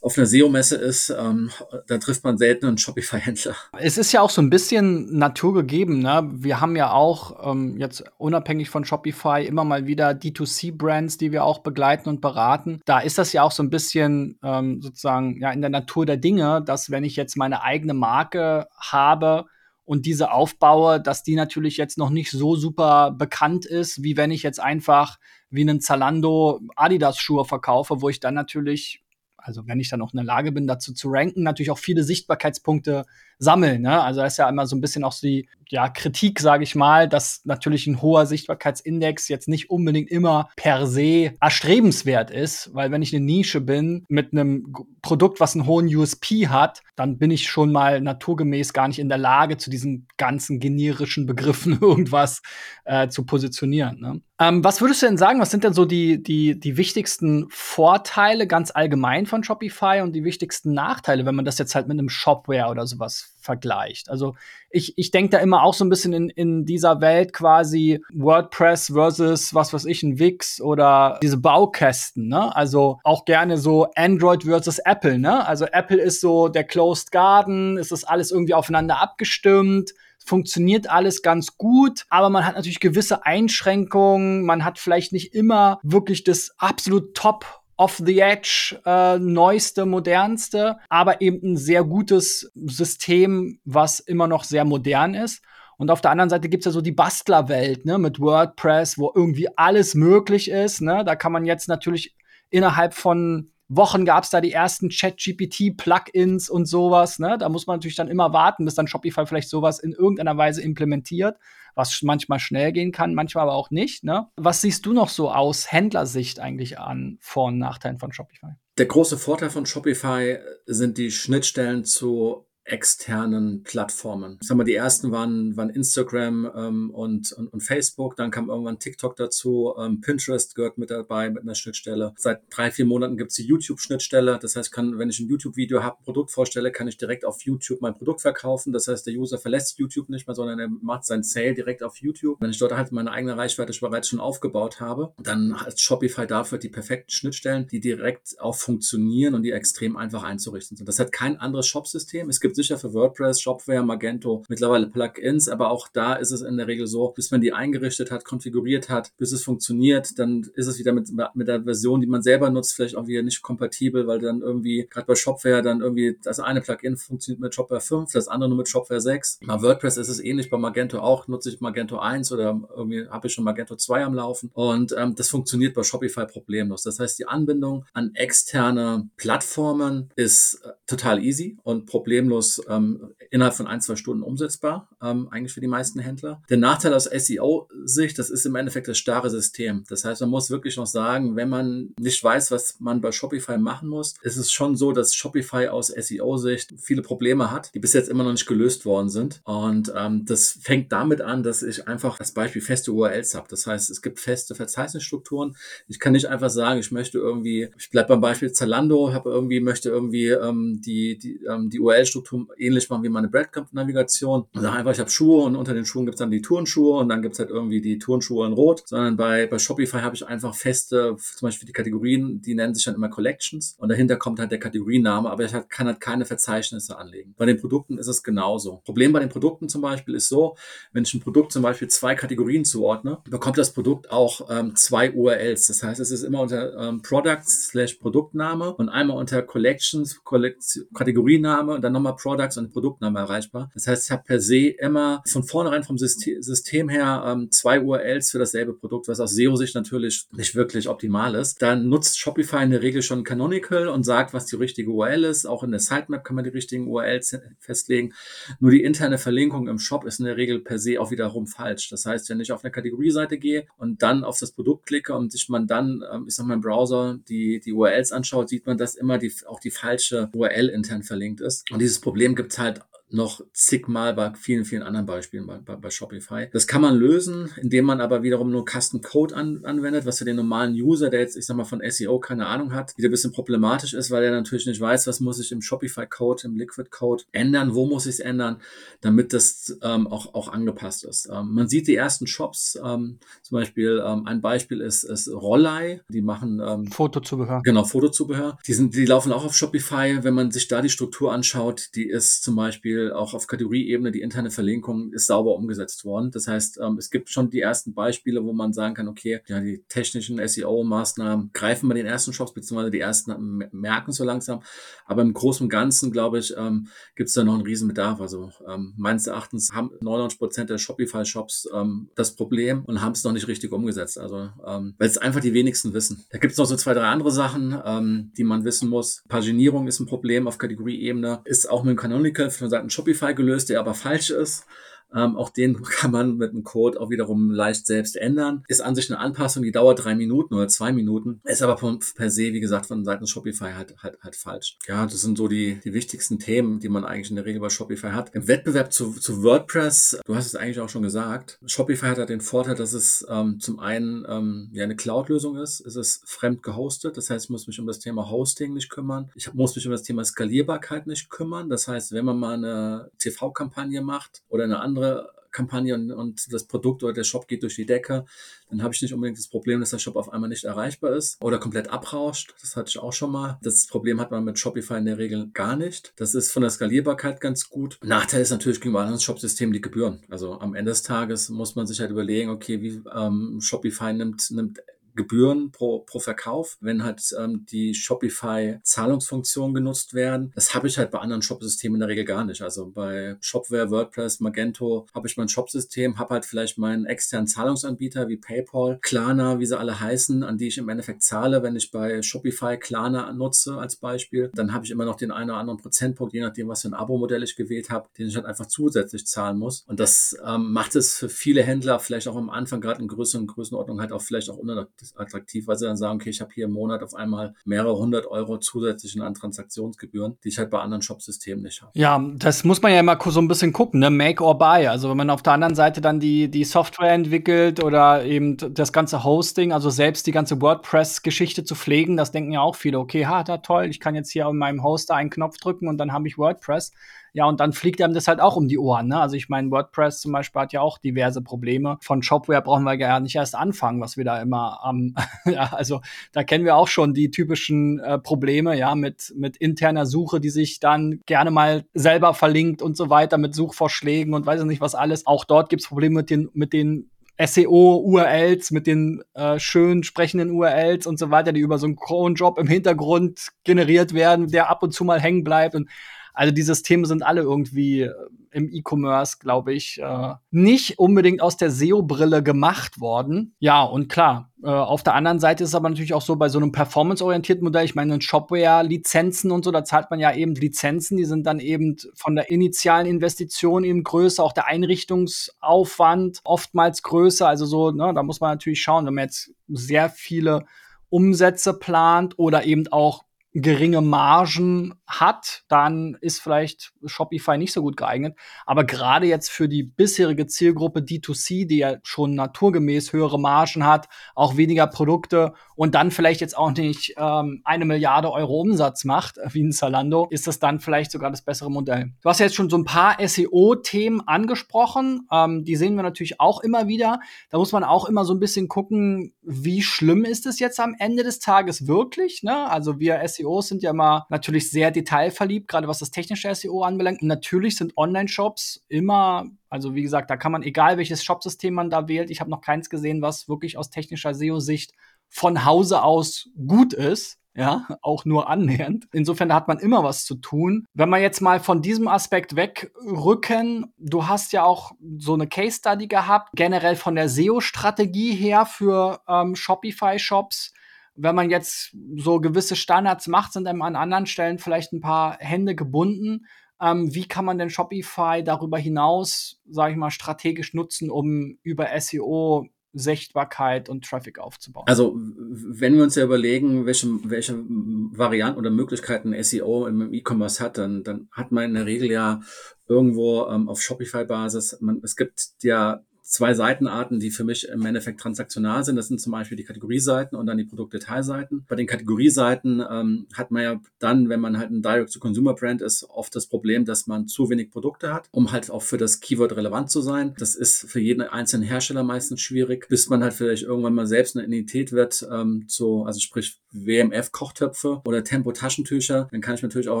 auf 0.04 0.18
einer 0.18 0.26
SEO-Messe 0.26 0.76
ist, 0.76 1.08
ähm, 1.08 1.50
da 1.86 1.96
trifft 1.96 2.24
man 2.24 2.36
selten 2.36 2.66
einen 2.66 2.76
Shopify-Händler. 2.76 3.56
Es 3.78 3.96
ist 3.96 4.12
ja 4.12 4.20
auch 4.20 4.28
so 4.28 4.42
ein 4.42 4.50
bisschen 4.50 5.16
naturgegeben. 5.16 6.00
Ne? 6.00 6.30
Wir 6.30 6.60
haben 6.60 6.76
ja 6.76 6.92
auch 6.92 7.50
ähm, 7.50 7.78
jetzt 7.78 8.04
unabhängig 8.18 8.68
von 8.68 8.84
Shopify 8.84 9.46
immer 9.46 9.64
mal 9.64 9.86
wieder 9.86 10.10
D2C-Brands, 10.10 11.16
die 11.16 11.32
wir 11.32 11.42
auch 11.42 11.60
begleiten 11.60 12.10
und 12.10 12.20
beraten. 12.20 12.82
Da 12.84 12.98
ist 12.98 13.16
das 13.16 13.32
ja 13.32 13.42
auch 13.42 13.52
so 13.52 13.62
ein 13.62 13.70
bisschen 13.70 14.38
ähm, 14.42 14.82
sozusagen 14.82 15.40
ja 15.40 15.50
in 15.52 15.62
der 15.62 15.70
Natur 15.70 16.04
der 16.04 16.18
Dinge, 16.18 16.62
dass 16.62 16.90
wenn 16.90 17.04
ich 17.04 17.16
jetzt 17.16 17.38
meine 17.38 17.62
eigene 17.62 17.94
Marke 17.94 18.68
habe, 18.76 19.46
und 19.86 20.06
diese 20.06 20.32
aufbaue, 20.32 20.98
dass 20.98 21.22
die 21.22 21.36
natürlich 21.36 21.76
jetzt 21.76 21.98
noch 21.98 22.08
nicht 22.08 22.30
so 22.30 22.56
super 22.56 23.10
bekannt 23.10 23.66
ist, 23.66 24.02
wie 24.02 24.16
wenn 24.16 24.30
ich 24.30 24.42
jetzt 24.42 24.58
einfach 24.58 25.18
wie 25.50 25.60
einen 25.60 25.82
Zalando 25.82 26.60
Adidas 26.74 27.18
Schuhe 27.18 27.44
verkaufe, 27.44 28.00
wo 28.00 28.08
ich 28.08 28.18
dann 28.18 28.32
natürlich 28.32 29.03
also 29.44 29.66
wenn 29.66 29.78
ich 29.78 29.90
dann 29.90 30.00
auch 30.00 30.14
in 30.14 30.16
der 30.16 30.24
Lage 30.24 30.52
bin, 30.52 30.66
dazu 30.66 30.94
zu 30.94 31.10
ranken, 31.10 31.42
natürlich 31.42 31.70
auch 31.70 31.78
viele 31.78 32.02
Sichtbarkeitspunkte 32.02 33.04
sammeln. 33.38 33.82
Ne? 33.82 34.02
Also 34.02 34.22
das 34.22 34.34
ist 34.34 34.36
ja 34.38 34.48
immer 34.48 34.66
so 34.66 34.74
ein 34.74 34.80
bisschen 34.80 35.04
auch 35.04 35.14
die 35.14 35.48
ja, 35.68 35.88
Kritik, 35.88 36.40
sage 36.40 36.64
ich 36.64 36.74
mal, 36.74 37.08
dass 37.08 37.40
natürlich 37.44 37.86
ein 37.86 38.02
hoher 38.02 38.26
Sichtbarkeitsindex 38.26 39.28
jetzt 39.28 39.48
nicht 39.48 39.70
unbedingt 39.70 40.10
immer 40.10 40.48
per 40.56 40.86
se 40.86 41.34
erstrebenswert 41.40 42.30
ist, 42.30 42.74
weil 42.74 42.90
wenn 42.90 43.02
ich 43.02 43.14
eine 43.14 43.24
Nische 43.24 43.60
bin 43.60 44.04
mit 44.08 44.32
einem 44.32 44.72
Produkt, 45.02 45.40
was 45.40 45.54
einen 45.54 45.66
hohen 45.66 45.94
USP 45.94 46.48
hat, 46.48 46.80
dann 46.96 47.18
bin 47.18 47.30
ich 47.30 47.48
schon 47.48 47.72
mal 47.72 48.00
naturgemäß 48.00 48.72
gar 48.72 48.88
nicht 48.88 48.98
in 48.98 49.08
der 49.08 49.18
Lage, 49.18 49.56
zu 49.56 49.70
diesen 49.70 50.06
ganzen 50.16 50.60
generischen 50.60 51.26
Begriffen 51.26 51.78
irgendwas 51.80 52.42
äh, 52.84 53.08
zu 53.08 53.24
positionieren. 53.24 54.00
Ne? 54.00 54.20
Ähm, 54.40 54.64
was 54.64 54.80
würdest 54.80 55.02
du 55.02 55.06
denn 55.06 55.18
sagen, 55.18 55.40
was 55.40 55.50
sind 55.50 55.64
denn 55.64 55.74
so 55.74 55.84
die, 55.84 56.22
die, 56.22 56.58
die 56.58 56.76
wichtigsten 56.76 57.46
Vorteile 57.50 58.46
ganz 58.46 58.70
allgemein 58.74 59.26
von 59.26 59.44
Shopify 59.44 60.00
und 60.02 60.12
die 60.12 60.24
wichtigsten 60.24 60.72
Nachteile, 60.72 61.24
wenn 61.26 61.34
man 61.34 61.44
das 61.44 61.58
jetzt 61.58 61.74
halt 61.74 61.86
mit 61.86 61.98
einem 61.98 62.08
Shopware 62.08 62.70
oder 62.70 62.86
sowas 62.86 63.33
vergleicht. 63.44 64.08
Also 64.08 64.34
ich, 64.70 64.94
ich 64.96 65.10
denke 65.10 65.30
da 65.30 65.38
immer 65.38 65.62
auch 65.62 65.74
so 65.74 65.84
ein 65.84 65.88
bisschen 65.88 66.12
in, 66.12 66.30
in 66.30 66.64
dieser 66.64 67.00
Welt 67.00 67.32
quasi 67.32 68.02
WordPress 68.12 68.92
versus 68.92 69.54
was 69.54 69.72
weiß 69.72 69.84
ich, 69.84 70.02
ein 70.02 70.18
Wix 70.18 70.60
oder 70.60 71.18
diese 71.22 71.38
Baukästen, 71.38 72.28
ne? 72.28 72.54
Also 72.56 72.98
auch 73.04 73.24
gerne 73.24 73.58
so 73.58 73.88
Android 73.94 74.44
versus 74.44 74.78
Apple, 74.78 75.18
ne? 75.18 75.46
Also 75.46 75.66
Apple 75.66 76.00
ist 76.00 76.20
so 76.20 76.48
der 76.48 76.64
Closed 76.64 77.12
Garden, 77.12 77.76
ist 77.76 77.92
das 77.92 78.04
alles 78.04 78.30
irgendwie 78.30 78.54
aufeinander 78.54 79.00
abgestimmt 79.00 79.92
funktioniert 80.24 80.88
alles 80.88 81.20
ganz 81.20 81.58
gut, 81.58 82.06
aber 82.08 82.30
man 82.30 82.46
hat 82.46 82.56
natürlich 82.56 82.80
gewisse 82.80 83.26
Einschränkungen. 83.26 84.46
Man 84.46 84.64
hat 84.64 84.78
vielleicht 84.78 85.12
nicht 85.12 85.34
immer 85.34 85.78
wirklich 85.82 86.24
das 86.24 86.54
absolut 86.56 87.14
top 87.14 87.44
off 87.76 88.00
the 88.04 88.20
edge, 88.20 88.80
äh, 88.84 89.18
neueste, 89.18 89.86
modernste, 89.86 90.76
aber 90.88 91.20
eben 91.20 91.52
ein 91.52 91.56
sehr 91.56 91.84
gutes 91.84 92.50
System, 92.54 93.58
was 93.64 94.00
immer 94.00 94.26
noch 94.26 94.44
sehr 94.44 94.64
modern 94.64 95.14
ist. 95.14 95.42
Und 95.76 95.90
auf 95.90 96.00
der 96.00 96.12
anderen 96.12 96.30
Seite 96.30 96.48
gibt's 96.48 96.66
ja 96.66 96.72
so 96.72 96.80
die 96.80 96.92
Bastlerwelt, 96.92 97.84
ne, 97.84 97.98
mit 97.98 98.20
WordPress, 98.20 98.96
wo 98.98 99.12
irgendwie 99.14 99.48
alles 99.56 99.94
möglich 99.94 100.50
ist. 100.50 100.80
Ne? 100.80 101.04
Da 101.04 101.16
kann 101.16 101.32
man 101.32 101.44
jetzt 101.44 101.68
natürlich 101.68 102.16
innerhalb 102.50 102.94
von 102.94 103.50
Wochen 103.68 104.04
gab's 104.04 104.30
da 104.30 104.40
die 104.40 104.52
ersten 104.52 104.90
Chat-GPT-Plugins 104.90 106.48
und 106.50 106.66
sowas. 106.66 107.18
Ne? 107.18 107.38
Da 107.38 107.48
muss 107.48 107.66
man 107.66 107.76
natürlich 107.76 107.96
dann 107.96 108.08
immer 108.08 108.32
warten, 108.32 108.64
bis 108.64 108.74
dann 108.74 108.86
Shopify 108.86 109.26
vielleicht 109.26 109.48
sowas 109.48 109.78
in 109.78 109.92
irgendeiner 109.92 110.36
Weise 110.36 110.62
implementiert 110.62 111.38
was 111.74 112.02
manchmal 112.02 112.38
schnell 112.38 112.72
gehen 112.72 112.92
kann, 112.92 113.14
manchmal 113.14 113.42
aber 113.44 113.54
auch 113.54 113.70
nicht. 113.70 114.04
Ne? 114.04 114.26
Was 114.36 114.60
siehst 114.60 114.86
du 114.86 114.92
noch 114.92 115.08
so 115.08 115.30
aus 115.30 115.70
Händlersicht 115.70 116.40
eigentlich 116.40 116.78
an 116.78 117.18
Vor- 117.20 117.46
und 117.46 117.58
Nachteilen 117.58 117.98
von 117.98 118.12
Shopify? 118.12 118.54
Der 118.78 118.86
große 118.86 119.18
Vorteil 119.18 119.50
von 119.50 119.66
Shopify 119.66 120.38
sind 120.66 120.98
die 120.98 121.10
Schnittstellen 121.10 121.84
zu 121.84 122.46
externen 122.64 123.62
Plattformen. 123.62 124.38
Ich 124.40 124.48
sag 124.48 124.56
mal, 124.56 124.64
die 124.64 124.74
ersten 124.74 125.12
waren, 125.12 125.56
waren 125.56 125.70
Instagram 125.70 126.50
ähm, 126.56 126.90
und, 126.90 127.32
und, 127.32 127.48
und 127.48 127.60
Facebook, 127.60 128.16
dann 128.16 128.30
kam 128.30 128.48
irgendwann 128.48 128.78
TikTok 128.78 129.16
dazu, 129.16 129.74
ähm, 129.78 130.00
Pinterest 130.00 130.54
gehört 130.54 130.78
mit 130.78 130.90
dabei 130.90 131.30
mit 131.30 131.42
einer 131.42 131.54
Schnittstelle. 131.54 132.14
Seit 132.16 132.42
drei, 132.50 132.70
vier 132.70 132.86
Monaten 132.86 133.16
gibt's 133.16 133.34
die 133.34 133.46
YouTube-Schnittstelle. 133.46 134.38
Das 134.40 134.56
heißt, 134.56 134.72
kann, 134.72 134.98
wenn 134.98 135.10
ich 135.10 135.20
ein 135.20 135.28
YouTube-Video 135.28 135.82
habe, 135.82 135.98
ein 135.98 136.04
Produkt 136.04 136.30
vorstelle, 136.30 136.72
kann 136.72 136.88
ich 136.88 136.96
direkt 136.96 137.24
auf 137.24 137.42
YouTube 137.42 137.82
mein 137.82 137.94
Produkt 137.94 138.22
verkaufen. 138.22 138.72
Das 138.72 138.88
heißt, 138.88 139.06
der 139.06 139.14
User 139.14 139.38
verlässt 139.38 139.78
YouTube 139.78 140.08
nicht 140.08 140.26
mehr, 140.26 140.34
sondern 140.34 140.58
er 140.58 140.68
macht 140.68 141.04
sein 141.04 141.22
Sale 141.22 141.54
direkt 141.54 141.82
auf 141.82 141.98
YouTube. 141.98 142.40
Wenn 142.40 142.50
ich 142.50 142.58
dort 142.58 142.72
halt 142.72 142.92
meine 142.92 143.10
eigene 143.10 143.36
Reichweite 143.36 143.78
bereits 143.78 144.08
schon 144.08 144.20
aufgebaut 144.20 144.80
habe, 144.80 145.12
dann 145.18 145.60
hat 145.60 145.80
Shopify 145.80 146.26
dafür 146.26 146.58
die 146.58 146.68
perfekten 146.68 147.10
Schnittstellen, 147.10 147.66
die 147.66 147.80
direkt 147.80 148.40
auch 148.40 148.56
funktionieren 148.56 149.34
und 149.34 149.42
die 149.42 149.50
extrem 149.50 149.96
einfach 149.96 150.22
einzurichten 150.22 150.76
sind. 150.76 150.88
Das 150.88 150.98
hat 150.98 151.12
kein 151.12 151.38
anderes 151.38 151.66
Shop-System. 151.66 152.28
Es 152.30 152.40
gibt 152.40 152.53
gibt 152.54 152.66
sicher 152.66 152.78
für 152.78 152.94
WordPress, 152.94 153.40
Shopware, 153.40 153.82
Magento 153.82 154.44
mittlerweile 154.48 154.86
Plugins, 154.86 155.48
aber 155.48 155.70
auch 155.70 155.88
da 155.88 156.14
ist 156.14 156.30
es 156.30 156.42
in 156.42 156.56
der 156.56 156.68
Regel 156.68 156.86
so, 156.86 157.08
bis 157.08 157.30
man 157.32 157.40
die 157.40 157.52
eingerichtet 157.52 158.12
hat, 158.12 158.24
konfiguriert 158.24 158.88
hat, 158.88 159.10
bis 159.18 159.32
es 159.32 159.42
funktioniert, 159.42 160.18
dann 160.18 160.46
ist 160.54 160.68
es 160.68 160.78
wieder 160.78 160.92
mit, 160.92 161.08
mit 161.34 161.48
der 161.48 161.64
Version, 161.64 162.00
die 162.00 162.06
man 162.06 162.22
selber 162.22 162.50
nutzt, 162.50 162.74
vielleicht 162.74 162.96
auch 162.96 163.08
wieder 163.08 163.22
nicht 163.22 163.42
kompatibel, 163.42 164.06
weil 164.06 164.20
dann 164.20 164.40
irgendwie, 164.40 164.86
gerade 164.88 165.06
bei 165.06 165.16
Shopware, 165.16 165.62
dann 165.62 165.80
irgendwie 165.80 166.16
das 166.22 166.38
eine 166.38 166.60
Plugin 166.60 166.96
funktioniert 166.96 167.40
mit 167.40 167.54
Shopware 167.54 167.80
5, 167.80 168.12
das 168.12 168.28
andere 168.28 168.50
nur 168.50 168.58
mit 168.58 168.68
Shopware 168.68 169.00
6. 169.00 169.40
Bei 169.46 169.60
WordPress 169.60 169.96
ist 169.96 170.08
es 170.08 170.20
ähnlich, 170.20 170.48
bei 170.48 170.56
Magento 170.56 171.00
auch, 171.00 171.26
nutze 171.26 171.50
ich 171.50 171.60
Magento 171.60 171.98
1 171.98 172.30
oder 172.30 172.60
irgendwie 172.76 173.08
habe 173.08 173.26
ich 173.26 173.32
schon 173.32 173.44
Magento 173.44 173.74
2 173.74 174.04
am 174.04 174.14
Laufen 174.14 174.50
und 174.54 174.94
ähm, 174.96 175.14
das 175.16 175.28
funktioniert 175.28 175.74
bei 175.74 175.82
Shopify 175.82 176.26
problemlos. 176.26 176.82
Das 176.82 177.00
heißt, 177.00 177.18
die 177.18 177.26
Anbindung 177.26 177.84
an 177.92 178.14
externe 178.14 179.08
Plattformen 179.16 180.10
ist 180.14 180.62
äh, 180.64 180.70
total 180.86 181.22
easy 181.22 181.58
und 181.64 181.86
problemlos 181.86 182.43
Videos 182.44 182.62
ähm, 182.68 183.14
innerhalb 183.30 183.54
von 183.54 183.66
ein, 183.66 183.80
zwei 183.80 183.96
Stunden 183.96 184.22
umsetzbar, 184.22 184.88
ähm, 185.02 185.28
eigentlich 185.30 185.52
für 185.52 185.60
die 185.60 185.66
meisten 185.66 185.98
Händler. 185.98 186.42
Der 186.48 186.56
Nachteil 186.56 186.94
aus 186.94 187.04
SEO-Sicht, 187.04 188.18
das 188.18 188.30
ist 188.30 188.46
im 188.46 188.54
Endeffekt 188.56 188.88
das 188.88 188.98
starre 188.98 189.30
System. 189.30 189.84
Das 189.88 190.04
heißt, 190.04 190.20
man 190.20 190.30
muss 190.30 190.50
wirklich 190.50 190.76
noch 190.76 190.86
sagen, 190.86 191.36
wenn 191.36 191.48
man 191.48 191.94
nicht 191.98 192.22
weiß, 192.22 192.50
was 192.50 192.80
man 192.80 193.00
bei 193.00 193.12
Shopify 193.12 193.58
machen 193.58 193.88
muss, 193.88 194.14
ist 194.22 194.36
es 194.36 194.52
schon 194.52 194.76
so, 194.76 194.92
dass 194.92 195.14
Shopify 195.14 195.68
aus 195.68 195.88
SEO-Sicht 195.88 196.74
viele 196.78 197.02
Probleme 197.02 197.50
hat, 197.50 197.74
die 197.74 197.80
bis 197.80 197.92
jetzt 197.92 198.08
immer 198.08 198.24
noch 198.24 198.32
nicht 198.32 198.46
gelöst 198.46 198.84
worden 198.84 199.08
sind. 199.08 199.40
Und 199.44 199.92
ähm, 199.96 200.24
das 200.24 200.58
fängt 200.60 200.92
damit 200.92 201.20
an, 201.20 201.42
dass 201.42 201.62
ich 201.62 201.88
einfach 201.88 202.20
als 202.20 202.32
Beispiel 202.32 202.62
feste 202.62 202.92
URLs 202.92 203.34
habe. 203.34 203.46
Das 203.48 203.66
heißt, 203.66 203.90
es 203.90 204.02
gibt 204.02 204.20
feste 204.20 204.54
Verzeichnisstrukturen. 204.54 205.56
Ich 205.88 205.98
kann 205.98 206.12
nicht 206.12 206.26
einfach 206.26 206.50
sagen, 206.50 206.80
ich 206.80 206.90
möchte 206.92 207.18
irgendwie, 207.18 207.68
ich 207.78 207.90
bleibe 207.90 208.08
beim 208.08 208.20
Beispiel 208.20 208.52
Zalando, 208.52 209.12
habe 209.12 209.30
irgendwie, 209.30 209.60
möchte 209.60 209.88
irgendwie 209.88 210.28
ähm, 210.28 210.80
die, 210.84 211.18
die, 211.18 211.40
ähm, 211.48 211.70
die 211.70 211.80
URL-Struktur 211.80 212.33
ähnlich 212.58 212.88
machen 212.90 213.02
wie 213.02 213.08
meine 213.08 213.28
Breadcamp-Navigation. 213.28 214.46
Also 214.54 214.68
einfach, 214.68 214.92
ich 214.92 215.00
habe 215.00 215.10
Schuhe 215.10 215.44
und 215.44 215.56
unter 215.56 215.74
den 215.74 215.84
Schuhen 215.84 216.06
gibt's 216.06 216.18
dann 216.18 216.30
die 216.30 216.42
Turnschuhe 216.42 216.98
und 217.00 217.08
dann 217.08 217.22
gibt's 217.22 217.38
halt 217.38 217.50
irgendwie 217.50 217.80
die 217.80 217.98
Turnschuhe 217.98 218.46
in 218.46 218.52
Rot, 218.52 218.82
sondern 218.86 219.16
bei, 219.16 219.46
bei 219.46 219.58
Shopify 219.58 219.98
habe 219.98 220.14
ich 220.14 220.26
einfach 220.26 220.54
feste, 220.54 221.16
zum 221.18 221.46
Beispiel 221.46 221.66
die 221.66 221.72
Kategorien, 221.72 222.40
die 222.40 222.54
nennen 222.54 222.74
sich 222.74 222.84
dann 222.84 222.94
immer 222.94 223.08
Collections 223.08 223.76
und 223.78 223.88
dahinter 223.88 224.16
kommt 224.16 224.38
halt 224.40 224.50
der 224.50 224.58
Kategorienname, 224.58 225.30
aber 225.30 225.44
ich 225.44 225.52
kann 225.68 225.86
halt 225.86 226.00
keine 226.00 226.24
Verzeichnisse 226.24 226.96
anlegen. 226.98 227.34
Bei 227.36 227.46
den 227.46 227.58
Produkten 227.58 227.98
ist 227.98 228.08
es 228.08 228.22
genauso. 228.22 228.82
Problem 228.84 229.12
bei 229.12 229.20
den 229.20 229.28
Produkten 229.28 229.68
zum 229.68 229.82
Beispiel 229.82 230.14
ist 230.14 230.28
so, 230.28 230.56
wenn 230.92 231.04
ich 231.04 231.14
ein 231.14 231.20
Produkt 231.20 231.52
zum 231.52 231.62
Beispiel 231.62 231.88
zwei 231.88 232.14
Kategorien 232.14 232.64
zuordne, 232.64 233.18
bekommt 233.28 233.58
das 233.58 233.72
Produkt 233.72 234.10
auch 234.10 234.48
ähm, 234.50 234.76
zwei 234.76 235.12
URLs. 235.12 235.66
Das 235.66 235.82
heißt, 235.82 236.00
es 236.00 236.10
ist 236.10 236.22
immer 236.22 236.40
unter 236.40 236.76
ähm, 236.76 237.02
Products 237.02 237.68
slash 237.68 237.94
Produktname 237.94 238.74
und 238.74 238.88
einmal 238.88 239.16
unter 239.16 239.42
Collections, 239.42 240.22
Kollektion, 240.24 240.86
Kategorienname 240.94 241.74
und 241.74 241.82
dann 241.82 241.92
nochmal 241.92 242.16
Products 242.24 242.58
und 242.58 242.72
Produktname 242.72 243.04
Suchmaßnahmen 243.04 243.16
erreichbar. 243.16 243.70
Das 243.74 243.86
heißt, 243.86 244.06
ich 244.06 244.10
habe 244.10 244.22
per 244.24 244.40
se 244.40 244.68
immer 244.68 245.22
von 245.26 245.44
vornherein 245.44 245.84
vom 245.84 245.98
System, 245.98 246.42
System 246.42 246.88
her 246.88 247.24
ähm, 247.26 247.50
zwei 247.50 247.80
URLs 247.80 248.30
für 248.30 248.38
dasselbe 248.38 248.74
Produkt, 248.74 249.08
was 249.08 249.20
aus 249.20 249.34
SEO-Sicht 249.34 249.74
natürlich 249.74 250.26
nicht 250.32 250.54
wirklich 250.54 250.88
optimal 250.88 251.34
ist. 251.34 251.60
Dann 251.62 251.88
nutzt 251.88 252.18
Shopify 252.18 252.62
in 252.62 252.70
der 252.70 252.82
Regel 252.82 253.02
schon 253.02 253.24
Canonical 253.24 253.88
und 253.88 254.04
sagt, 254.04 254.34
was 254.34 254.46
die 254.46 254.56
richtige 254.56 254.90
URL 254.90 255.24
ist. 255.24 255.46
Auch 255.46 255.62
in 255.62 255.70
der 255.70 255.80
Sitemap 255.80 256.24
kann 256.24 256.36
man 256.36 256.44
die 256.44 256.50
richtigen 256.50 256.88
URLs 256.88 257.38
festlegen. 257.58 258.14
Nur 258.60 258.70
die 258.70 258.82
interne 258.82 259.18
Verlinkung 259.18 259.68
im 259.68 259.78
Shop 259.78 260.04
ist 260.04 260.18
in 260.18 260.26
der 260.26 260.36
Regel 260.36 260.60
per 260.60 260.78
se 260.78 261.00
auch 261.00 261.10
wiederum 261.10 261.46
falsch. 261.46 261.88
Das 261.90 262.06
heißt, 262.06 262.28
wenn 262.30 262.40
ich 262.40 262.52
auf 262.52 262.64
eine 262.64 262.72
Kategorieseite 262.72 263.38
gehe 263.38 263.66
und 263.76 264.02
dann 264.02 264.24
auf 264.24 264.38
das 264.38 264.52
Produkt 264.52 264.86
klicke 264.86 265.14
und 265.14 265.32
sich 265.32 265.48
man 265.48 265.66
dann, 265.66 266.02
ähm, 266.12 266.24
ich 266.28 266.34
sag 266.34 266.46
mal 266.46 266.54
im 266.54 266.60
Browser, 266.60 267.18
die, 267.28 267.60
die 267.60 267.72
URLs 267.72 268.12
anschaut, 268.12 268.48
sieht 268.48 268.66
man, 268.66 268.78
dass 268.78 268.94
immer 268.94 269.18
die, 269.18 269.32
auch 269.46 269.60
die 269.60 269.70
falsche 269.70 270.30
URL 270.34 270.68
intern 270.68 271.02
verlinkt 271.02 271.40
ist. 271.40 271.70
Und 271.70 271.80
dieses 271.80 272.00
Problem 272.00 272.13
gibt 272.34 272.52
es 272.52 272.58
halt 272.58 272.80
noch 273.10 273.40
zigmal 273.52 274.14
bei 274.14 274.32
vielen, 274.34 274.64
vielen 274.64 274.82
anderen 274.82 275.06
Beispielen 275.06 275.46
bei, 275.46 275.58
bei, 275.58 275.76
bei, 275.76 275.90
Shopify. 275.90 276.48
Das 276.52 276.66
kann 276.66 276.82
man 276.82 276.96
lösen, 276.96 277.50
indem 277.60 277.84
man 277.84 278.00
aber 278.00 278.22
wiederum 278.22 278.50
nur 278.50 278.64
Custom 278.64 279.02
Code 279.02 279.36
an, 279.36 279.64
anwendet, 279.64 280.06
was 280.06 280.18
für 280.18 280.24
den 280.24 280.36
normalen 280.36 280.74
User, 280.74 281.10
der 281.10 281.20
jetzt, 281.20 281.36
ich 281.36 281.46
sag 281.46 281.56
mal, 281.56 281.64
von 281.64 281.82
SEO 281.88 282.18
keine 282.18 282.46
Ahnung 282.46 282.72
hat, 282.72 282.96
wieder 282.96 283.08
ein 283.08 283.12
bisschen 283.12 283.32
problematisch 283.32 283.94
ist, 283.94 284.10
weil 284.10 284.24
er 284.24 284.32
natürlich 284.32 284.66
nicht 284.66 284.80
weiß, 284.80 285.06
was 285.06 285.20
muss 285.20 285.38
ich 285.38 285.52
im 285.52 285.62
Shopify 285.62 286.06
Code, 286.06 286.42
im 286.44 286.56
Liquid 286.56 286.90
Code 286.90 287.24
ändern, 287.32 287.74
wo 287.74 287.86
muss 287.86 288.06
ich 288.06 288.14
es 288.14 288.20
ändern, 288.20 288.60
damit 289.00 289.32
das 289.32 289.78
ähm, 289.82 290.06
auch, 290.06 290.34
auch 290.34 290.48
angepasst 290.48 291.04
ist. 291.04 291.28
Ähm, 291.30 291.54
man 291.54 291.68
sieht 291.68 291.86
die 291.86 291.96
ersten 291.96 292.26
Shops, 292.26 292.78
ähm, 292.84 293.18
zum 293.42 293.58
Beispiel 293.58 294.02
ähm, 294.04 294.26
ein 294.26 294.40
Beispiel 294.40 294.80
ist, 294.80 295.04
ist 295.04 295.28
Rollei, 295.28 296.00
die 296.08 296.22
machen 296.22 296.60
ähm, 296.64 296.86
Fotozubehör. 296.86 297.62
Genau, 297.64 297.84
Fotozubehör. 297.84 298.58
Die 298.66 298.74
sind, 298.74 298.94
die 298.94 299.04
laufen 299.04 299.32
auch 299.32 299.44
auf 299.44 299.54
Shopify. 299.54 300.18
Wenn 300.22 300.34
man 300.34 300.50
sich 300.50 300.68
da 300.68 300.82
die 300.82 300.88
Struktur 300.88 301.32
anschaut, 301.32 301.90
die 301.94 302.08
ist 302.08 302.42
zum 302.42 302.56
Beispiel 302.56 302.93
auch 303.14 303.34
auf 303.34 303.46
Kategorieebene 303.46 304.12
die 304.12 304.20
interne 304.20 304.50
Verlinkung 304.50 305.12
ist 305.12 305.26
sauber 305.26 305.54
umgesetzt 305.54 306.04
worden. 306.04 306.30
Das 306.30 306.48
heißt, 306.48 306.78
ähm, 306.82 306.96
es 306.98 307.10
gibt 307.10 307.30
schon 307.30 307.50
die 307.50 307.60
ersten 307.60 307.94
Beispiele, 307.94 308.44
wo 308.44 308.52
man 308.52 308.72
sagen 308.72 308.94
kann, 308.94 309.08
okay, 309.08 309.40
ja, 309.46 309.60
die 309.60 309.84
technischen 309.88 310.38
SEO-Maßnahmen 310.38 311.50
greifen 311.52 311.88
bei 311.88 311.94
den 311.94 312.06
ersten 312.06 312.32
Shops, 312.32 312.54
beziehungsweise 312.54 312.90
die 312.90 313.00
ersten 313.00 313.64
merken 313.72 314.12
so 314.12 314.24
langsam. 314.24 314.62
Aber 315.06 315.22
im 315.22 315.32
Großen 315.32 315.64
und 315.64 315.70
Ganzen, 315.70 316.12
glaube 316.12 316.38
ich, 316.38 316.54
ähm, 316.56 316.88
gibt 317.16 317.28
es 317.28 317.34
da 317.34 317.44
noch 317.44 317.54
einen 317.54 317.62
riesen 317.62 317.88
Bedarf. 317.88 318.20
Also 318.20 318.50
ähm, 318.68 318.94
meines 318.96 319.26
Erachtens 319.26 319.72
haben 319.72 319.90
99 320.00 320.38
Prozent 320.38 320.70
der 320.70 320.78
Shopify-Shops 320.78 321.68
das 322.14 322.34
Problem 322.36 322.84
und 322.84 323.00
haben 323.00 323.12
es 323.12 323.24
noch 323.24 323.32
nicht 323.32 323.48
richtig 323.48 323.72
umgesetzt. 323.72 324.18
Also, 324.18 324.50
weil 324.62 324.92
es 324.98 325.18
einfach 325.18 325.40
die 325.40 325.54
wenigsten 325.54 325.92
wissen. 325.92 326.24
Da 326.30 326.38
gibt 326.38 326.52
es 326.52 326.58
noch 326.58 326.66
so 326.66 326.76
zwei, 326.76 326.94
drei 326.94 327.04
andere 327.04 327.30
Sachen, 327.30 328.32
die 328.36 328.44
man 328.44 328.64
wissen 328.64 328.88
muss. 328.88 329.22
Paginierung 329.28 329.86
ist 329.86 330.00
ein 330.00 330.06
Problem 330.06 330.46
auf 330.46 330.58
Kategorieebene, 330.58 331.40
ist 331.44 331.68
auch 331.70 331.82
mit 331.82 331.92
dem 331.92 331.96
Canonical 331.96 332.50
von 332.84 332.90
Seiten 332.90 332.90
Shopify 332.90 333.34
gelöst, 333.34 333.70
der 333.70 333.80
aber 333.80 333.94
falsch 333.94 334.30
ist. 334.30 334.66
Ähm, 335.14 335.36
auch 335.36 335.50
den 335.50 335.82
kann 335.82 336.10
man 336.10 336.36
mit 336.36 336.50
einem 336.50 336.64
Code 336.64 337.00
auch 337.00 337.10
wiederum 337.10 337.50
leicht 337.50 337.86
selbst 337.86 338.16
ändern. 338.16 338.64
Ist 338.68 338.80
an 338.80 338.94
sich 338.94 339.10
eine 339.10 339.20
Anpassung, 339.20 339.62
die 339.62 339.72
dauert 339.72 340.04
drei 340.04 340.14
Minuten 340.14 340.54
oder 340.54 340.68
zwei 340.68 340.92
Minuten. 340.92 341.40
Ist 341.44 341.62
aber 341.62 341.76
per 341.76 342.30
se, 342.30 342.52
wie 342.52 342.60
gesagt, 342.60 342.86
von 342.86 343.04
Seiten 343.04 343.26
Shopify 343.26 343.72
halt, 343.72 343.94
halt, 344.02 344.18
halt 344.22 344.36
falsch. 344.36 344.78
Ja, 344.86 345.04
das 345.04 345.20
sind 345.20 345.38
so 345.38 345.48
die, 345.48 345.80
die 345.84 345.92
wichtigsten 345.92 346.38
Themen, 346.38 346.80
die 346.80 346.88
man 346.88 347.04
eigentlich 347.04 347.30
in 347.30 347.36
der 347.36 347.44
Regel 347.44 347.60
bei 347.60 347.68
Shopify 347.68 348.10
hat. 348.10 348.34
Im 348.34 348.48
Wettbewerb 348.48 348.92
zu, 348.92 349.12
zu 349.12 349.42
WordPress, 349.42 350.20
du 350.24 350.34
hast 350.34 350.46
es 350.46 350.56
eigentlich 350.56 350.80
auch 350.80 350.88
schon 350.88 351.02
gesagt, 351.02 351.58
Shopify 351.66 352.06
hat 352.06 352.18
halt 352.18 352.28
den 352.28 352.40
Vorteil, 352.40 352.74
dass 352.74 352.92
es 352.92 353.26
ähm, 353.28 353.60
zum 353.60 353.78
einen 353.78 354.24
ähm, 354.28 354.70
ja 354.72 354.84
eine 354.84 354.96
Cloud-Lösung 354.96 355.56
ist. 355.56 355.80
Es 355.80 355.96
ist 355.96 356.28
fremd 356.28 356.62
gehostet. 356.62 357.16
Das 357.16 357.30
heißt, 357.30 357.46
ich 357.46 357.50
muss 357.50 357.66
mich 357.66 357.78
um 357.78 357.86
das 357.86 357.98
Thema 357.98 358.30
Hosting 358.30 358.74
nicht 358.74 358.90
kümmern. 358.90 359.30
Ich 359.34 359.52
muss 359.54 359.76
mich 359.76 359.86
um 359.86 359.92
das 359.92 360.02
Thema 360.02 360.24
Skalierbarkeit 360.24 361.06
nicht 361.06 361.30
kümmern. 361.30 361.68
Das 361.68 361.88
heißt, 361.88 362.12
wenn 362.12 362.24
man 362.24 362.38
mal 362.38 362.54
eine 362.54 363.10
TV-Kampagne 363.18 364.02
macht 364.02 364.42
oder 364.48 364.64
eine 364.64 364.80
andere 364.80 365.03
andere 365.04 365.34
Kampagne 365.50 365.94
und, 365.94 366.10
und 366.10 366.52
das 366.52 366.64
Produkt 366.64 367.04
oder 367.04 367.12
der 367.12 367.22
Shop 367.22 367.46
geht 367.46 367.62
durch 367.62 367.76
die 367.76 367.86
Decke, 367.86 368.24
dann 368.70 368.82
habe 368.82 368.92
ich 368.92 369.00
nicht 369.00 369.14
unbedingt 369.14 369.38
das 369.38 369.46
Problem, 369.46 369.78
dass 369.78 369.90
der 369.90 370.00
Shop 370.00 370.16
auf 370.16 370.32
einmal 370.32 370.48
nicht 370.48 370.64
erreichbar 370.64 371.12
ist 371.12 371.40
oder 371.40 371.58
komplett 371.58 371.88
abrauscht. 371.88 372.54
Das 372.60 372.74
hatte 372.74 372.88
ich 372.88 372.98
auch 372.98 373.12
schon 373.12 373.30
mal. 373.30 373.58
Das 373.62 373.86
Problem 373.86 374.20
hat 374.20 374.32
man 374.32 374.42
mit 374.42 374.58
Shopify 374.58 374.94
in 374.94 375.06
der 375.06 375.18
Regel 375.18 375.50
gar 375.54 375.76
nicht. 375.76 376.12
Das 376.16 376.34
ist 376.34 376.50
von 376.50 376.62
der 376.62 376.70
Skalierbarkeit 376.70 377.40
ganz 377.40 377.70
gut. 377.70 377.98
Nachteil 378.02 378.42
ist 378.42 378.50
natürlich 378.50 378.80
gegenüber 378.80 379.02
anderen 379.02 379.20
Shopsystemen 379.20 379.72
die 379.72 379.80
Gebühren. 379.80 380.24
Also 380.28 380.58
am 380.58 380.74
Ende 380.74 380.90
des 380.90 381.04
Tages 381.04 381.48
muss 381.50 381.76
man 381.76 381.86
sich 381.86 382.00
halt 382.00 382.10
überlegen, 382.10 382.50
okay, 382.50 382.82
wie 382.82 383.00
ähm, 383.14 383.60
Shopify 383.60 384.12
nimmt, 384.12 384.50
nimmt 384.50 384.80
Gebühren 385.14 385.70
pro, 385.70 386.00
pro 386.00 386.18
Verkauf, 386.18 386.76
wenn 386.80 387.04
halt 387.04 387.22
ähm, 387.38 387.66
die 387.70 387.94
Shopify-Zahlungsfunktionen 387.94 389.74
genutzt 389.74 390.14
werden. 390.14 390.52
Das 390.54 390.74
habe 390.74 390.88
ich 390.88 390.98
halt 390.98 391.10
bei 391.10 391.18
anderen 391.18 391.42
Shopsystemen 391.42 391.96
in 391.96 392.00
der 392.00 392.08
Regel 392.08 392.24
gar 392.24 392.44
nicht. 392.44 392.62
Also 392.62 392.90
bei 392.90 393.36
Shopware, 393.40 393.90
WordPress, 393.90 394.40
Magento 394.40 395.06
habe 395.14 395.28
ich 395.28 395.36
mein 395.36 395.48
Shopsystem, 395.48 396.18
habe 396.18 396.34
halt 396.34 396.44
vielleicht 396.44 396.78
meinen 396.78 397.06
externen 397.06 397.46
Zahlungsanbieter 397.46 398.28
wie 398.28 398.36
PayPal, 398.36 398.98
Klarna, 399.02 399.58
wie 399.58 399.66
sie 399.66 399.78
alle 399.78 400.00
heißen, 400.00 400.42
an 400.42 400.58
die 400.58 400.68
ich 400.68 400.78
im 400.78 400.88
Endeffekt 400.88 401.22
zahle, 401.22 401.62
wenn 401.62 401.76
ich 401.76 401.90
bei 401.90 402.22
Shopify 402.22 402.76
Klarna 402.78 403.32
nutze 403.32 403.78
als 403.78 403.96
Beispiel. 403.96 404.50
Dann 404.54 404.72
habe 404.72 404.84
ich 404.84 404.90
immer 404.90 405.04
noch 405.04 405.16
den 405.16 405.30
einen 405.30 405.50
oder 405.50 405.58
anderen 405.58 405.80
Prozentpunkt, 405.80 406.34
je 406.34 406.40
nachdem, 406.40 406.68
was 406.68 406.82
für 406.82 406.88
ein 406.88 406.94
Abo-Modell 406.94 407.42
ich 407.42 407.56
gewählt 407.56 407.90
habe, 407.90 408.08
den 408.18 408.28
ich 408.28 408.36
halt 408.36 408.46
einfach 408.46 408.66
zusätzlich 408.66 409.26
zahlen 409.26 409.58
muss. 409.58 409.84
Und 409.86 410.00
das 410.00 410.36
ähm, 410.44 410.72
macht 410.72 410.96
es 410.96 411.14
für 411.14 411.28
viele 411.28 411.62
Händler 411.62 411.98
vielleicht 411.98 412.28
auch 412.28 412.36
am 412.36 412.50
Anfang 412.50 412.80
gerade 412.80 413.00
in 413.00 413.08
größeren 413.08 413.46
Größenordnungen 413.46 414.00
halt 414.00 414.12
auch 414.12 414.22
vielleicht 414.22 414.50
auch 414.50 414.56
unattraktiv 414.56 415.03
attraktiv, 415.16 415.66
weil 415.66 415.76
sie 415.76 415.86
dann 415.86 415.96
sagen, 415.96 416.20
okay, 416.20 416.30
ich 416.30 416.40
habe 416.40 416.50
hier 416.54 416.64
im 416.66 416.72
Monat 416.72 417.02
auf 417.02 417.14
einmal 417.14 417.54
mehrere 417.64 417.96
hundert 417.96 418.26
Euro 418.26 418.58
zusätzlich 418.58 419.20
an 419.20 419.34
Transaktionsgebühren, 419.34 420.38
die 420.42 420.48
ich 420.48 420.58
halt 420.58 420.70
bei 420.70 420.80
anderen 420.80 421.02
Shopsystemen 421.02 421.62
nicht 421.62 421.82
habe. 421.82 421.92
Ja, 421.94 422.24
das 422.36 422.64
muss 422.64 422.82
man 422.82 422.92
ja 422.92 423.00
immer 423.00 423.18
so 423.24 423.40
ein 423.40 423.48
bisschen 423.48 423.72
gucken, 423.72 424.00
ne? 424.00 424.10
Make 424.10 424.42
or 424.42 424.58
buy. 424.58 424.86
Also 424.86 425.10
wenn 425.10 425.16
man 425.16 425.30
auf 425.30 425.42
der 425.42 425.54
anderen 425.54 425.74
Seite 425.74 426.00
dann 426.00 426.20
die, 426.20 426.50
die 426.50 426.64
Software 426.64 427.12
entwickelt 427.12 427.82
oder 427.82 428.24
eben 428.24 428.56
das 428.56 428.92
ganze 428.92 429.24
Hosting, 429.24 429.72
also 429.72 429.90
selbst 429.90 430.26
die 430.26 430.32
ganze 430.32 430.60
WordPress-Geschichte 430.60 431.64
zu 431.64 431.74
pflegen, 431.74 432.16
das 432.16 432.32
denken 432.32 432.52
ja 432.52 432.60
auch 432.60 432.76
viele, 432.76 432.98
okay, 432.98 433.26
ha, 433.26 433.44
da 433.44 433.58
toll, 433.58 433.86
ich 433.86 434.00
kann 434.00 434.14
jetzt 434.14 434.30
hier 434.30 434.48
auf 434.48 434.54
meinem 434.54 434.82
Hoster 434.82 435.14
einen 435.14 435.30
Knopf 435.30 435.58
drücken 435.58 435.88
und 435.88 435.98
dann 435.98 436.12
habe 436.12 436.28
ich 436.28 436.38
WordPress. 436.38 436.92
Ja, 437.36 437.46
und 437.46 437.58
dann 437.58 437.72
fliegt 437.72 438.00
einem 438.00 438.14
das 438.14 438.28
halt 438.28 438.40
auch 438.40 438.54
um 438.54 438.68
die 438.68 438.78
Ohren. 438.78 439.08
Ne? 439.08 439.20
Also 439.20 439.34
ich 439.34 439.48
meine, 439.48 439.68
WordPress 439.72 440.20
zum 440.20 440.30
Beispiel 440.30 440.62
hat 440.62 440.72
ja 440.72 440.80
auch 440.80 440.98
diverse 440.98 441.42
Probleme. 441.42 441.98
Von 442.00 442.22
Shopware 442.22 442.62
brauchen 442.62 442.84
wir 442.84 442.94
ja 442.94 443.18
nicht 443.18 443.34
erst 443.34 443.56
anfangen, 443.56 444.00
was 444.00 444.16
wir 444.16 444.24
da 444.24 444.40
immer 444.40 444.78
am, 444.84 445.16
ja, 445.44 445.72
also 445.72 446.00
da 446.30 446.44
kennen 446.44 446.64
wir 446.64 446.76
auch 446.76 446.86
schon 446.86 447.12
die 447.12 447.32
typischen 447.32 447.98
äh, 447.98 448.20
Probleme, 448.20 448.78
ja, 448.78 448.94
mit, 448.94 449.34
mit 449.36 449.56
interner 449.56 450.06
Suche, 450.06 450.40
die 450.40 450.50
sich 450.50 450.78
dann 450.78 451.22
gerne 451.26 451.50
mal 451.50 451.84
selber 451.92 452.34
verlinkt 452.34 452.82
und 452.82 452.96
so 452.96 453.10
weiter, 453.10 453.36
mit 453.36 453.52
Suchvorschlägen 453.52 454.32
und 454.32 454.46
weiß 454.46 454.60
ich 454.60 454.66
nicht 454.66 454.80
was 454.80 454.94
alles. 454.94 455.26
Auch 455.26 455.44
dort 455.44 455.70
gibt's 455.70 455.88
Probleme 455.88 456.14
mit 456.14 456.30
den, 456.30 456.50
mit 456.54 456.72
den 456.72 457.10
SEO-URLs 457.36 458.70
mit 458.70 458.86
den 458.86 459.24
äh, 459.34 459.58
schön 459.58 460.04
sprechenden 460.04 460.52
URLs 460.52 461.04
und 461.04 461.18
so 461.18 461.32
weiter, 461.32 461.52
die 461.52 461.60
über 461.60 461.78
so 461.78 461.86
einen 461.86 461.96
Cron-Job 461.96 462.60
im 462.60 462.68
Hintergrund 462.68 463.48
generiert 463.64 464.14
werden, 464.14 464.52
der 464.52 464.70
ab 464.70 464.84
und 464.84 464.94
zu 464.94 465.02
mal 465.02 465.20
hängen 465.20 465.42
bleibt. 465.42 465.74
Und 465.74 465.88
also 466.34 466.52
die 466.52 466.62
Systeme 466.62 467.06
sind 467.06 467.22
alle 467.22 467.42
irgendwie 467.42 468.02
äh, 468.02 468.12
im 468.50 468.68
E-Commerce, 468.72 469.38
glaube 469.38 469.72
ich, 469.72 470.00
äh, 470.00 470.34
nicht 470.50 470.98
unbedingt 470.98 471.40
aus 471.40 471.56
der 471.56 471.70
SEO-Brille 471.70 472.42
gemacht 472.42 473.00
worden. 473.00 473.54
Ja, 473.60 473.84
und 473.84 474.08
klar, 474.08 474.50
äh, 474.62 474.68
auf 474.68 475.04
der 475.04 475.14
anderen 475.14 475.38
Seite 475.38 475.62
ist 475.62 475.70
es 475.70 475.74
aber 475.76 475.88
natürlich 475.88 476.12
auch 476.12 476.22
so 476.22 476.34
bei 476.36 476.48
so 476.48 476.58
einem 476.58 476.72
performance-orientierten 476.72 477.64
Modell, 477.64 477.84
ich 477.84 477.94
meine, 477.94 478.20
Shopware-Lizenzen 478.20 479.52
und 479.52 479.64
so, 479.64 479.70
da 479.70 479.84
zahlt 479.84 480.10
man 480.10 480.18
ja 480.18 480.34
eben 480.34 480.56
Lizenzen, 480.56 481.16
die 481.16 481.24
sind 481.24 481.46
dann 481.46 481.60
eben 481.60 481.96
von 482.16 482.34
der 482.34 482.50
initialen 482.50 483.06
Investition 483.06 483.84
eben 483.84 484.02
größer, 484.02 484.42
auch 484.42 484.52
der 484.52 484.66
Einrichtungsaufwand 484.66 486.40
oftmals 486.44 487.02
größer. 487.02 487.48
Also 487.48 487.64
so, 487.64 487.92
ne, 487.92 488.12
da 488.12 488.22
muss 488.24 488.40
man 488.40 488.50
natürlich 488.50 488.82
schauen, 488.82 489.06
wenn 489.06 489.14
man 489.14 489.24
jetzt 489.24 489.52
sehr 489.68 490.10
viele 490.10 490.64
Umsätze 491.10 491.74
plant 491.74 492.38
oder 492.38 492.64
eben 492.64 492.88
auch 492.88 493.24
geringe 493.54 494.00
Margen 494.00 494.94
hat, 495.06 495.62
dann 495.68 496.16
ist 496.20 496.40
vielleicht 496.40 496.92
Shopify 497.04 497.56
nicht 497.56 497.72
so 497.72 497.82
gut 497.82 497.96
geeignet. 497.96 498.36
Aber 498.66 498.82
gerade 498.82 499.26
jetzt 499.26 499.48
für 499.48 499.68
die 499.68 499.84
bisherige 499.84 500.48
Zielgruppe 500.48 501.00
D2C, 501.00 501.66
die 501.66 501.78
ja 501.78 501.96
schon 502.02 502.34
naturgemäß 502.34 503.12
höhere 503.12 503.38
Margen 503.38 503.86
hat, 503.86 504.08
auch 504.34 504.56
weniger 504.56 504.88
Produkte 504.88 505.54
und 505.76 505.94
dann 505.94 506.10
vielleicht 506.10 506.40
jetzt 506.40 506.56
auch 506.58 506.72
nicht 506.72 507.14
ähm, 507.16 507.62
eine 507.64 507.84
Milliarde 507.84 508.32
Euro 508.32 508.60
Umsatz 508.60 509.04
macht, 509.04 509.38
wie 509.52 509.62
ein 509.62 509.72
Zalando, 509.72 510.26
ist 510.30 510.48
das 510.48 510.58
dann 510.58 510.80
vielleicht 510.80 511.12
sogar 511.12 511.30
das 511.30 511.42
bessere 511.42 511.70
Modell. 511.70 512.12
Du 512.22 512.28
hast 512.28 512.40
jetzt 512.40 512.56
schon 512.56 512.70
so 512.70 512.76
ein 512.76 512.84
paar 512.84 513.16
SEO-Themen 513.24 514.26
angesprochen. 514.26 515.28
Ähm, 515.30 515.64
die 515.64 515.76
sehen 515.76 515.94
wir 515.94 516.02
natürlich 516.02 516.40
auch 516.40 516.60
immer 516.60 516.88
wieder. 516.88 517.20
Da 517.50 517.58
muss 517.58 517.70
man 517.70 517.84
auch 517.84 518.08
immer 518.08 518.24
so 518.24 518.34
ein 518.34 518.40
bisschen 518.40 518.66
gucken, 518.66 519.32
wie 519.42 519.82
schlimm 519.82 520.24
ist 520.24 520.44
es 520.46 520.58
jetzt 520.58 520.80
am 520.80 520.96
Ende 520.98 521.22
des 521.22 521.38
Tages 521.38 521.86
wirklich. 521.86 522.42
Ne? 522.42 522.68
Also 522.68 522.98
wir 522.98 523.22
SEO 523.28 523.43
SEOs 523.44 523.68
sind 523.68 523.82
ja 523.82 523.90
immer 523.90 524.26
natürlich 524.30 524.70
sehr 524.70 524.90
detailverliebt, 524.90 525.68
gerade 525.68 525.88
was 525.88 525.98
das 525.98 526.10
technische 526.10 526.54
SEO 526.54 526.82
anbelangt. 526.82 527.22
Und 527.22 527.28
natürlich 527.28 527.76
sind 527.76 527.96
Online-Shops 527.96 528.84
immer, 528.88 529.46
also 529.68 529.94
wie 529.94 530.02
gesagt, 530.02 530.30
da 530.30 530.36
kann 530.36 530.52
man, 530.52 530.62
egal 530.62 530.96
welches 530.96 531.22
Shopsystem 531.22 531.74
man 531.74 531.90
da 531.90 532.08
wählt, 532.08 532.30
ich 532.30 532.40
habe 532.40 532.50
noch 532.50 532.60
keins 532.60 532.90
gesehen, 532.90 533.22
was 533.22 533.48
wirklich 533.48 533.76
aus 533.76 533.90
technischer 533.90 534.34
SEO-Sicht 534.34 534.92
von 535.28 535.64
Hause 535.64 536.02
aus 536.02 536.48
gut 536.66 536.92
ist. 536.92 537.38
ja, 537.56 537.86
auch 538.02 538.24
nur 538.24 538.48
annähernd. 538.48 539.06
Insofern 539.12 539.52
hat 539.52 539.68
man 539.68 539.78
immer 539.78 540.02
was 540.02 540.24
zu 540.24 540.36
tun. 540.36 540.86
Wenn 540.94 541.10
wir 541.10 541.18
jetzt 541.18 541.40
mal 541.40 541.60
von 541.60 541.82
diesem 541.82 542.08
Aspekt 542.08 542.56
wegrücken, 542.56 543.92
du 543.98 544.26
hast 544.26 544.52
ja 544.52 544.64
auch 544.64 544.92
so 545.18 545.34
eine 545.34 545.46
Case 545.46 545.78
Study 545.78 546.08
gehabt, 546.08 546.50
generell 546.54 546.96
von 546.96 547.14
der 547.14 547.28
SEO-Strategie 547.28 548.32
her 548.32 548.66
für 548.66 549.20
ähm, 549.28 549.54
Shopify-Shops. 549.54 550.72
Wenn 551.16 551.34
man 551.34 551.50
jetzt 551.50 551.96
so 552.16 552.40
gewisse 552.40 552.76
Standards 552.76 553.26
macht, 553.28 553.52
sind 553.52 553.66
einem 553.66 553.82
an 553.82 553.96
anderen 553.96 554.26
Stellen 554.26 554.58
vielleicht 554.58 554.92
ein 554.92 555.00
paar 555.00 555.38
Hände 555.38 555.74
gebunden. 555.74 556.46
Ähm, 556.80 557.14
wie 557.14 557.26
kann 557.26 557.44
man 557.44 557.58
denn 557.58 557.70
Shopify 557.70 558.42
darüber 558.44 558.78
hinaus, 558.78 559.60
sage 559.68 559.92
ich 559.92 559.98
mal, 559.98 560.10
strategisch 560.10 560.74
nutzen, 560.74 561.10
um 561.10 561.58
über 561.62 561.88
SEO 562.00 562.68
Sichtbarkeit 562.94 563.88
und 563.88 564.04
Traffic 564.04 564.38
aufzubauen. 564.38 564.84
Also 564.86 565.16
wenn 565.16 565.96
wir 565.96 566.04
uns 566.04 566.14
ja 566.14 566.24
überlegen, 566.24 566.86
welche, 566.86 567.08
welche 567.24 567.56
Varianten 567.58 568.58
oder 568.58 568.70
Möglichkeiten 568.70 569.34
SEO 569.42 569.86
im 569.86 570.14
E-Commerce 570.14 570.62
hat, 570.62 570.78
dann, 570.78 571.02
dann 571.02 571.28
hat 571.32 571.50
man 571.50 571.64
in 571.64 571.74
der 571.74 571.86
Regel 571.86 572.10
ja 572.10 572.40
irgendwo 572.86 573.48
ähm, 573.48 573.68
auf 573.68 573.82
Shopify-Basis, 573.82 574.78
es 575.02 575.16
gibt 575.16 575.48
ja 575.62 576.04
zwei 576.24 576.54
Seitenarten, 576.54 577.20
die 577.20 577.30
für 577.30 577.44
mich 577.44 577.68
im 577.68 577.84
Endeffekt 577.84 578.18
transaktional 578.20 578.82
sind. 578.82 578.96
Das 578.96 579.08
sind 579.08 579.20
zum 579.20 579.32
Beispiel 579.32 579.56
die 579.56 579.64
Kategorieseiten 579.64 580.36
und 580.36 580.46
dann 580.46 580.56
die 580.56 580.64
Produktdetailseiten. 580.64 581.66
Bei 581.68 581.76
den 581.76 581.86
Kategorieseiten 581.86 582.82
ähm, 582.90 583.26
hat 583.34 583.50
man 583.50 583.62
ja 583.62 583.80
dann, 583.98 584.30
wenn 584.30 584.40
man 584.40 584.58
halt 584.58 584.70
ein 584.70 584.82
Direct-to-Consumer-Brand 584.82 585.82
ist, 585.82 586.08
oft 586.08 586.34
das 586.34 586.46
Problem, 586.46 586.86
dass 586.86 587.06
man 587.06 587.28
zu 587.28 587.50
wenig 587.50 587.70
Produkte 587.70 588.12
hat, 588.12 588.28
um 588.32 588.52
halt 588.52 588.70
auch 588.70 588.82
für 588.82 588.96
das 588.96 589.20
Keyword 589.20 589.54
relevant 589.54 589.90
zu 589.90 590.00
sein. 590.00 590.34
Das 590.38 590.54
ist 590.54 590.90
für 590.90 591.00
jeden 591.00 591.20
einzelnen 591.22 591.64
Hersteller 591.64 592.02
meistens 592.02 592.40
schwierig, 592.40 592.88
bis 592.88 593.08
man 593.10 593.22
halt 593.22 593.34
vielleicht 593.34 593.64
irgendwann 593.64 593.94
mal 593.94 594.06
selbst 594.06 594.36
eine 594.36 594.46
Identität 594.46 594.92
wird, 594.92 595.26
ähm, 595.30 595.66
zu, 595.68 596.04
also 596.04 596.20
sprich 596.20 596.58
WMF-Kochtöpfe 596.72 598.02
oder 598.06 598.24
Tempo-Taschentücher. 598.24 599.28
Dann 599.30 599.40
kann 599.40 599.54
ich 599.54 599.62
natürlich 599.62 599.88
auch 599.88 600.00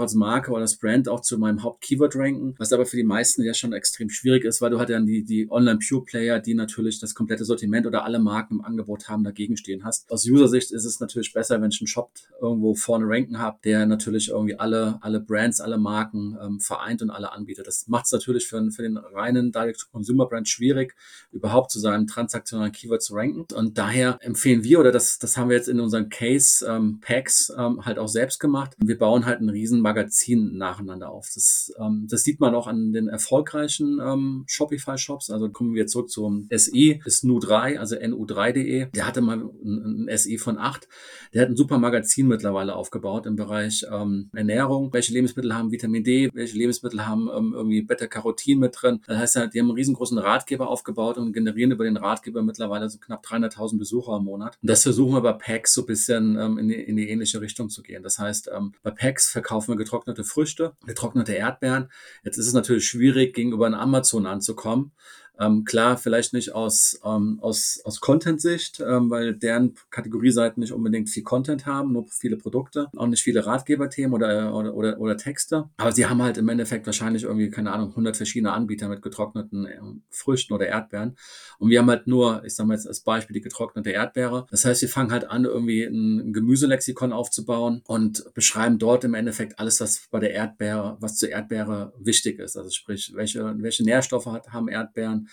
als 0.00 0.14
Marke 0.14 0.50
oder 0.50 0.62
als 0.62 0.76
Brand 0.76 1.08
auch 1.08 1.20
zu 1.20 1.38
meinem 1.38 1.62
Haupt-Keyword 1.62 2.16
ranken, 2.16 2.54
was 2.58 2.72
aber 2.72 2.86
für 2.86 2.96
die 2.96 3.04
meisten 3.04 3.42
ja 3.42 3.54
schon 3.54 3.72
extrem 3.72 4.08
schwierig 4.08 4.44
ist, 4.44 4.60
weil 4.60 4.70
du 4.70 4.78
halt 4.78 4.90
dann 4.90 5.06
die, 5.06 5.22
die 5.22 5.50
Online-Pure-Player 5.50 6.13
Player, 6.14 6.38
die 6.38 6.54
natürlich 6.54 7.00
das 7.00 7.12
komplette 7.12 7.44
Sortiment 7.44 7.88
oder 7.88 8.04
alle 8.04 8.20
Marken 8.20 8.54
im 8.54 8.64
Angebot 8.64 9.08
haben, 9.08 9.24
dagegen 9.24 9.56
stehen 9.56 9.82
hast. 9.82 10.08
Aus 10.12 10.24
User-Sicht 10.24 10.70
ist 10.70 10.84
es 10.84 11.00
natürlich 11.00 11.32
besser, 11.32 11.60
wenn 11.60 11.70
ich 11.70 11.80
einen 11.80 11.88
Shop 11.88 12.12
irgendwo 12.40 12.76
vorne 12.76 13.06
ranken 13.08 13.40
habe, 13.40 13.58
der 13.64 13.84
natürlich 13.84 14.28
irgendwie 14.28 14.56
alle, 14.56 14.98
alle 15.00 15.18
Brands, 15.18 15.60
alle 15.60 15.76
Marken 15.76 16.38
ähm, 16.40 16.60
vereint 16.60 17.02
und 17.02 17.10
alle 17.10 17.32
anbietet. 17.32 17.66
Das 17.66 17.88
macht 17.88 18.06
es 18.06 18.12
natürlich 18.12 18.46
für, 18.46 18.70
für 18.70 18.82
den 18.82 18.96
reinen 18.96 19.50
Direct-to-Consumer-Brand 19.50 20.48
schwierig, 20.48 20.94
überhaupt 21.32 21.72
zu 21.72 21.80
seinem 21.80 22.06
transaktionalen 22.06 22.70
Keyword 22.70 23.02
zu 23.02 23.14
ranken. 23.14 23.46
Und 23.52 23.76
daher 23.76 24.16
empfehlen 24.20 24.62
wir, 24.62 24.78
oder 24.78 24.92
das, 24.92 25.18
das 25.18 25.36
haben 25.36 25.48
wir 25.48 25.56
jetzt 25.56 25.68
in 25.68 25.80
unseren 25.80 26.10
Case-Packs 26.10 27.50
ähm, 27.50 27.56
ähm, 27.58 27.84
halt 27.84 27.98
auch 27.98 28.06
selbst 28.06 28.38
gemacht. 28.38 28.76
Wir 28.78 28.98
bauen 28.98 29.26
halt 29.26 29.40
ein 29.40 29.48
riesen 29.48 29.80
Magazin 29.80 30.56
nacheinander 30.56 31.10
auf. 31.10 31.28
Das, 31.34 31.74
ähm, 31.80 32.06
das 32.08 32.22
sieht 32.22 32.38
man 32.38 32.54
auch 32.54 32.68
an 32.68 32.92
den 32.92 33.08
erfolgreichen 33.08 33.98
ähm, 34.00 34.44
Shopify-Shops. 34.46 35.30
Also 35.30 35.50
kommen 35.50 35.74
wir 35.74 35.88
zurück 35.88 36.03
zum 36.06 36.48
SI, 36.54 37.00
ist 37.04 37.24
Nu3, 37.24 37.78
also 37.78 37.96
NU3.de. 37.96 38.90
Der 38.94 39.06
hatte 39.06 39.20
mal 39.20 39.38
ein, 39.38 40.08
ein 40.08 40.18
SI 40.18 40.38
von 40.38 40.58
8. 40.58 40.88
Der 41.32 41.42
hat 41.42 41.48
ein 41.48 41.56
super 41.56 41.78
Magazin 41.78 42.28
mittlerweile 42.28 42.74
aufgebaut 42.74 43.26
im 43.26 43.36
Bereich 43.36 43.84
ähm, 43.90 44.30
Ernährung. 44.34 44.92
Welche 44.92 45.12
Lebensmittel 45.12 45.54
haben 45.54 45.70
Vitamin 45.70 46.04
D? 46.04 46.30
Welche 46.32 46.56
Lebensmittel 46.56 47.06
haben 47.06 47.28
ähm, 47.34 47.52
irgendwie 47.54 47.82
Beta-Carotin 47.82 48.58
mit 48.58 48.76
drin? 48.80 49.00
Das 49.06 49.18
heißt, 49.18 49.34
die 49.54 49.60
haben 49.60 49.68
einen 49.68 49.76
riesengroßen 49.76 50.18
Ratgeber 50.18 50.68
aufgebaut 50.68 51.18
und 51.18 51.32
generieren 51.32 51.72
über 51.72 51.84
den 51.84 51.96
Ratgeber 51.96 52.42
mittlerweile 52.42 52.88
so 52.88 52.98
knapp 52.98 53.24
300.000 53.24 53.78
Besucher 53.78 54.16
im 54.16 54.24
Monat. 54.24 54.58
Und 54.62 54.70
das 54.70 54.82
versuchen 54.82 55.14
wir 55.14 55.20
bei 55.20 55.32
Packs 55.32 55.74
so 55.74 55.82
ein 55.82 55.86
bisschen 55.86 56.36
ähm, 56.38 56.58
in, 56.58 56.68
die, 56.68 56.74
in 56.74 56.96
die 56.96 57.08
ähnliche 57.08 57.40
Richtung 57.40 57.68
zu 57.68 57.82
gehen. 57.82 58.02
Das 58.02 58.18
heißt, 58.18 58.50
ähm, 58.54 58.72
bei 58.82 58.90
Packs 58.90 59.30
verkaufen 59.30 59.72
wir 59.72 59.76
getrocknete 59.76 60.24
Früchte, 60.24 60.72
getrocknete 60.86 61.32
Erdbeeren. 61.32 61.90
Jetzt 62.24 62.38
ist 62.38 62.46
es 62.46 62.52
natürlich 62.52 62.86
schwierig, 62.86 63.34
gegenüber 63.34 63.66
einem 63.66 63.74
Amazon 63.74 64.26
anzukommen. 64.26 64.92
Ähm, 65.38 65.64
klar, 65.64 65.96
vielleicht 65.96 66.32
nicht 66.32 66.52
aus, 66.52 67.00
ähm, 67.04 67.38
aus, 67.40 67.80
aus 67.84 68.00
Content-Sicht, 68.00 68.80
ähm, 68.80 69.10
weil 69.10 69.34
deren 69.34 69.74
Kategorieseiten 69.90 70.60
nicht 70.60 70.72
unbedingt 70.72 71.10
viel 71.10 71.24
Content 71.24 71.66
haben, 71.66 71.92
nur 71.92 72.06
viele 72.08 72.36
Produkte, 72.36 72.88
auch 72.96 73.06
nicht 73.06 73.22
viele 73.22 73.44
Ratgeberthemen 73.44 74.14
oder, 74.14 74.54
oder, 74.54 74.74
oder, 74.74 75.00
oder 75.00 75.16
Texte. 75.16 75.68
Aber 75.76 75.92
sie 75.92 76.06
haben 76.06 76.22
halt 76.22 76.38
im 76.38 76.48
Endeffekt 76.48 76.86
wahrscheinlich 76.86 77.24
irgendwie, 77.24 77.50
keine 77.50 77.72
Ahnung, 77.72 77.90
100 77.90 78.16
verschiedene 78.16 78.52
Anbieter 78.52 78.88
mit 78.88 79.02
getrockneten 79.02 79.66
äh, 79.66 79.80
Früchten 80.10 80.54
oder 80.54 80.66
Erdbeeren. 80.66 81.16
Und 81.58 81.70
wir 81.70 81.80
haben 81.80 81.90
halt 81.90 82.06
nur, 82.06 82.44
ich 82.44 82.54
sage 82.54 82.68
mal 82.68 82.74
jetzt 82.74 82.86
als 82.86 83.00
Beispiel, 83.00 83.34
die 83.34 83.40
getrocknete 83.40 83.90
Erdbeere. 83.90 84.46
Das 84.50 84.64
heißt, 84.64 84.82
wir 84.82 84.88
fangen 84.88 85.10
halt 85.10 85.28
an, 85.28 85.44
irgendwie 85.44 85.82
ein 85.82 86.32
Gemüselexikon 86.32 87.12
aufzubauen 87.12 87.82
und 87.86 88.32
beschreiben 88.34 88.78
dort 88.78 89.04
im 89.04 89.14
Endeffekt 89.14 89.58
alles, 89.58 89.80
was 89.80 90.06
bei 90.10 90.20
der 90.20 90.32
Erdbeere, 90.32 90.96
was 91.00 91.16
zur 91.16 91.30
Erdbeere 91.30 91.92
wichtig 91.98 92.38
ist. 92.38 92.56
Also 92.56 92.70
sprich, 92.70 93.12
welche, 93.14 93.54
welche 93.58 93.84
Nährstoffe 93.84 94.26
hat, 94.26 94.52
haben 94.52 94.68
Erdbeeren, 94.68 95.23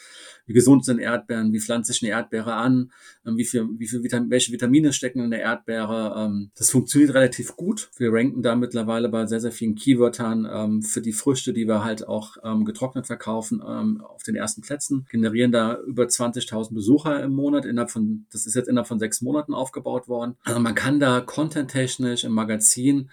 wie 0.46 0.54
gesund 0.54 0.86
sind 0.86 1.00
Erdbeeren, 1.00 1.54
wie 1.54 1.60
pflanzt 1.60 1.92
sich 1.92 2.02
eine 2.02 2.12
Erdbeere 2.12 2.54
an, 2.54 2.92
ähm, 3.26 3.38
wie 3.38 3.46
viel, 3.46 3.68
wie 3.78 3.88
viel 3.88 4.04
Vitam 4.04 4.30
welche 4.30 4.52
Vitamine 4.52 4.94
stecken 4.94 5.24
in 5.24 5.32
der 5.32 5.42
Erdbeere. 5.42 6.16
Ähm, 6.18 6.52
das 6.56 6.70
funktioniert 6.70 7.14
relativ 7.14 7.56
gut. 7.56 7.90
Wir 7.98 8.12
ranken 8.12 8.42
da 8.42 8.56
mittlerweile 8.56 9.10
bei 9.10 9.26
sehr, 9.26 9.40
sehr 9.40 9.52
vielen 9.52 9.76
Keywörtern 9.76 10.48
ähm, 10.52 10.82
für 10.82 11.02
die 11.02 11.14
Früchte, 11.14 11.54
die 11.54 11.68
wir 11.68 11.84
halt 11.84 12.08
auch 12.08 12.38
getrocknet 12.66 13.08
verkaufen, 13.08 13.62
auf 13.62 14.24
den 14.24 14.36
ersten 14.36 14.62
Plätzen, 14.62 15.06
generieren 15.10 15.52
da 15.52 15.80
über 15.82 16.04
20.000 16.04 16.74
Besucher 16.74 17.22
im 17.24 17.34
Monat 17.34 17.66
innerhalb 17.66 17.92
von, 17.92 18.26
das 18.32 18.46
ist 18.46 18.56
jetzt 18.56 18.68
innerhalb 18.68 18.88
von 18.88 19.00
sechs 19.00 19.22
Monaten 19.22 19.54
aufgebaut 19.54 20.08
worden. 20.08 20.36
Also 20.44 20.60
man 20.60 20.76
kann 20.76 21.00
da 21.00 21.22
contenttechnisch 21.22 22.24
im 22.24 22.34
Magazin 22.34 23.10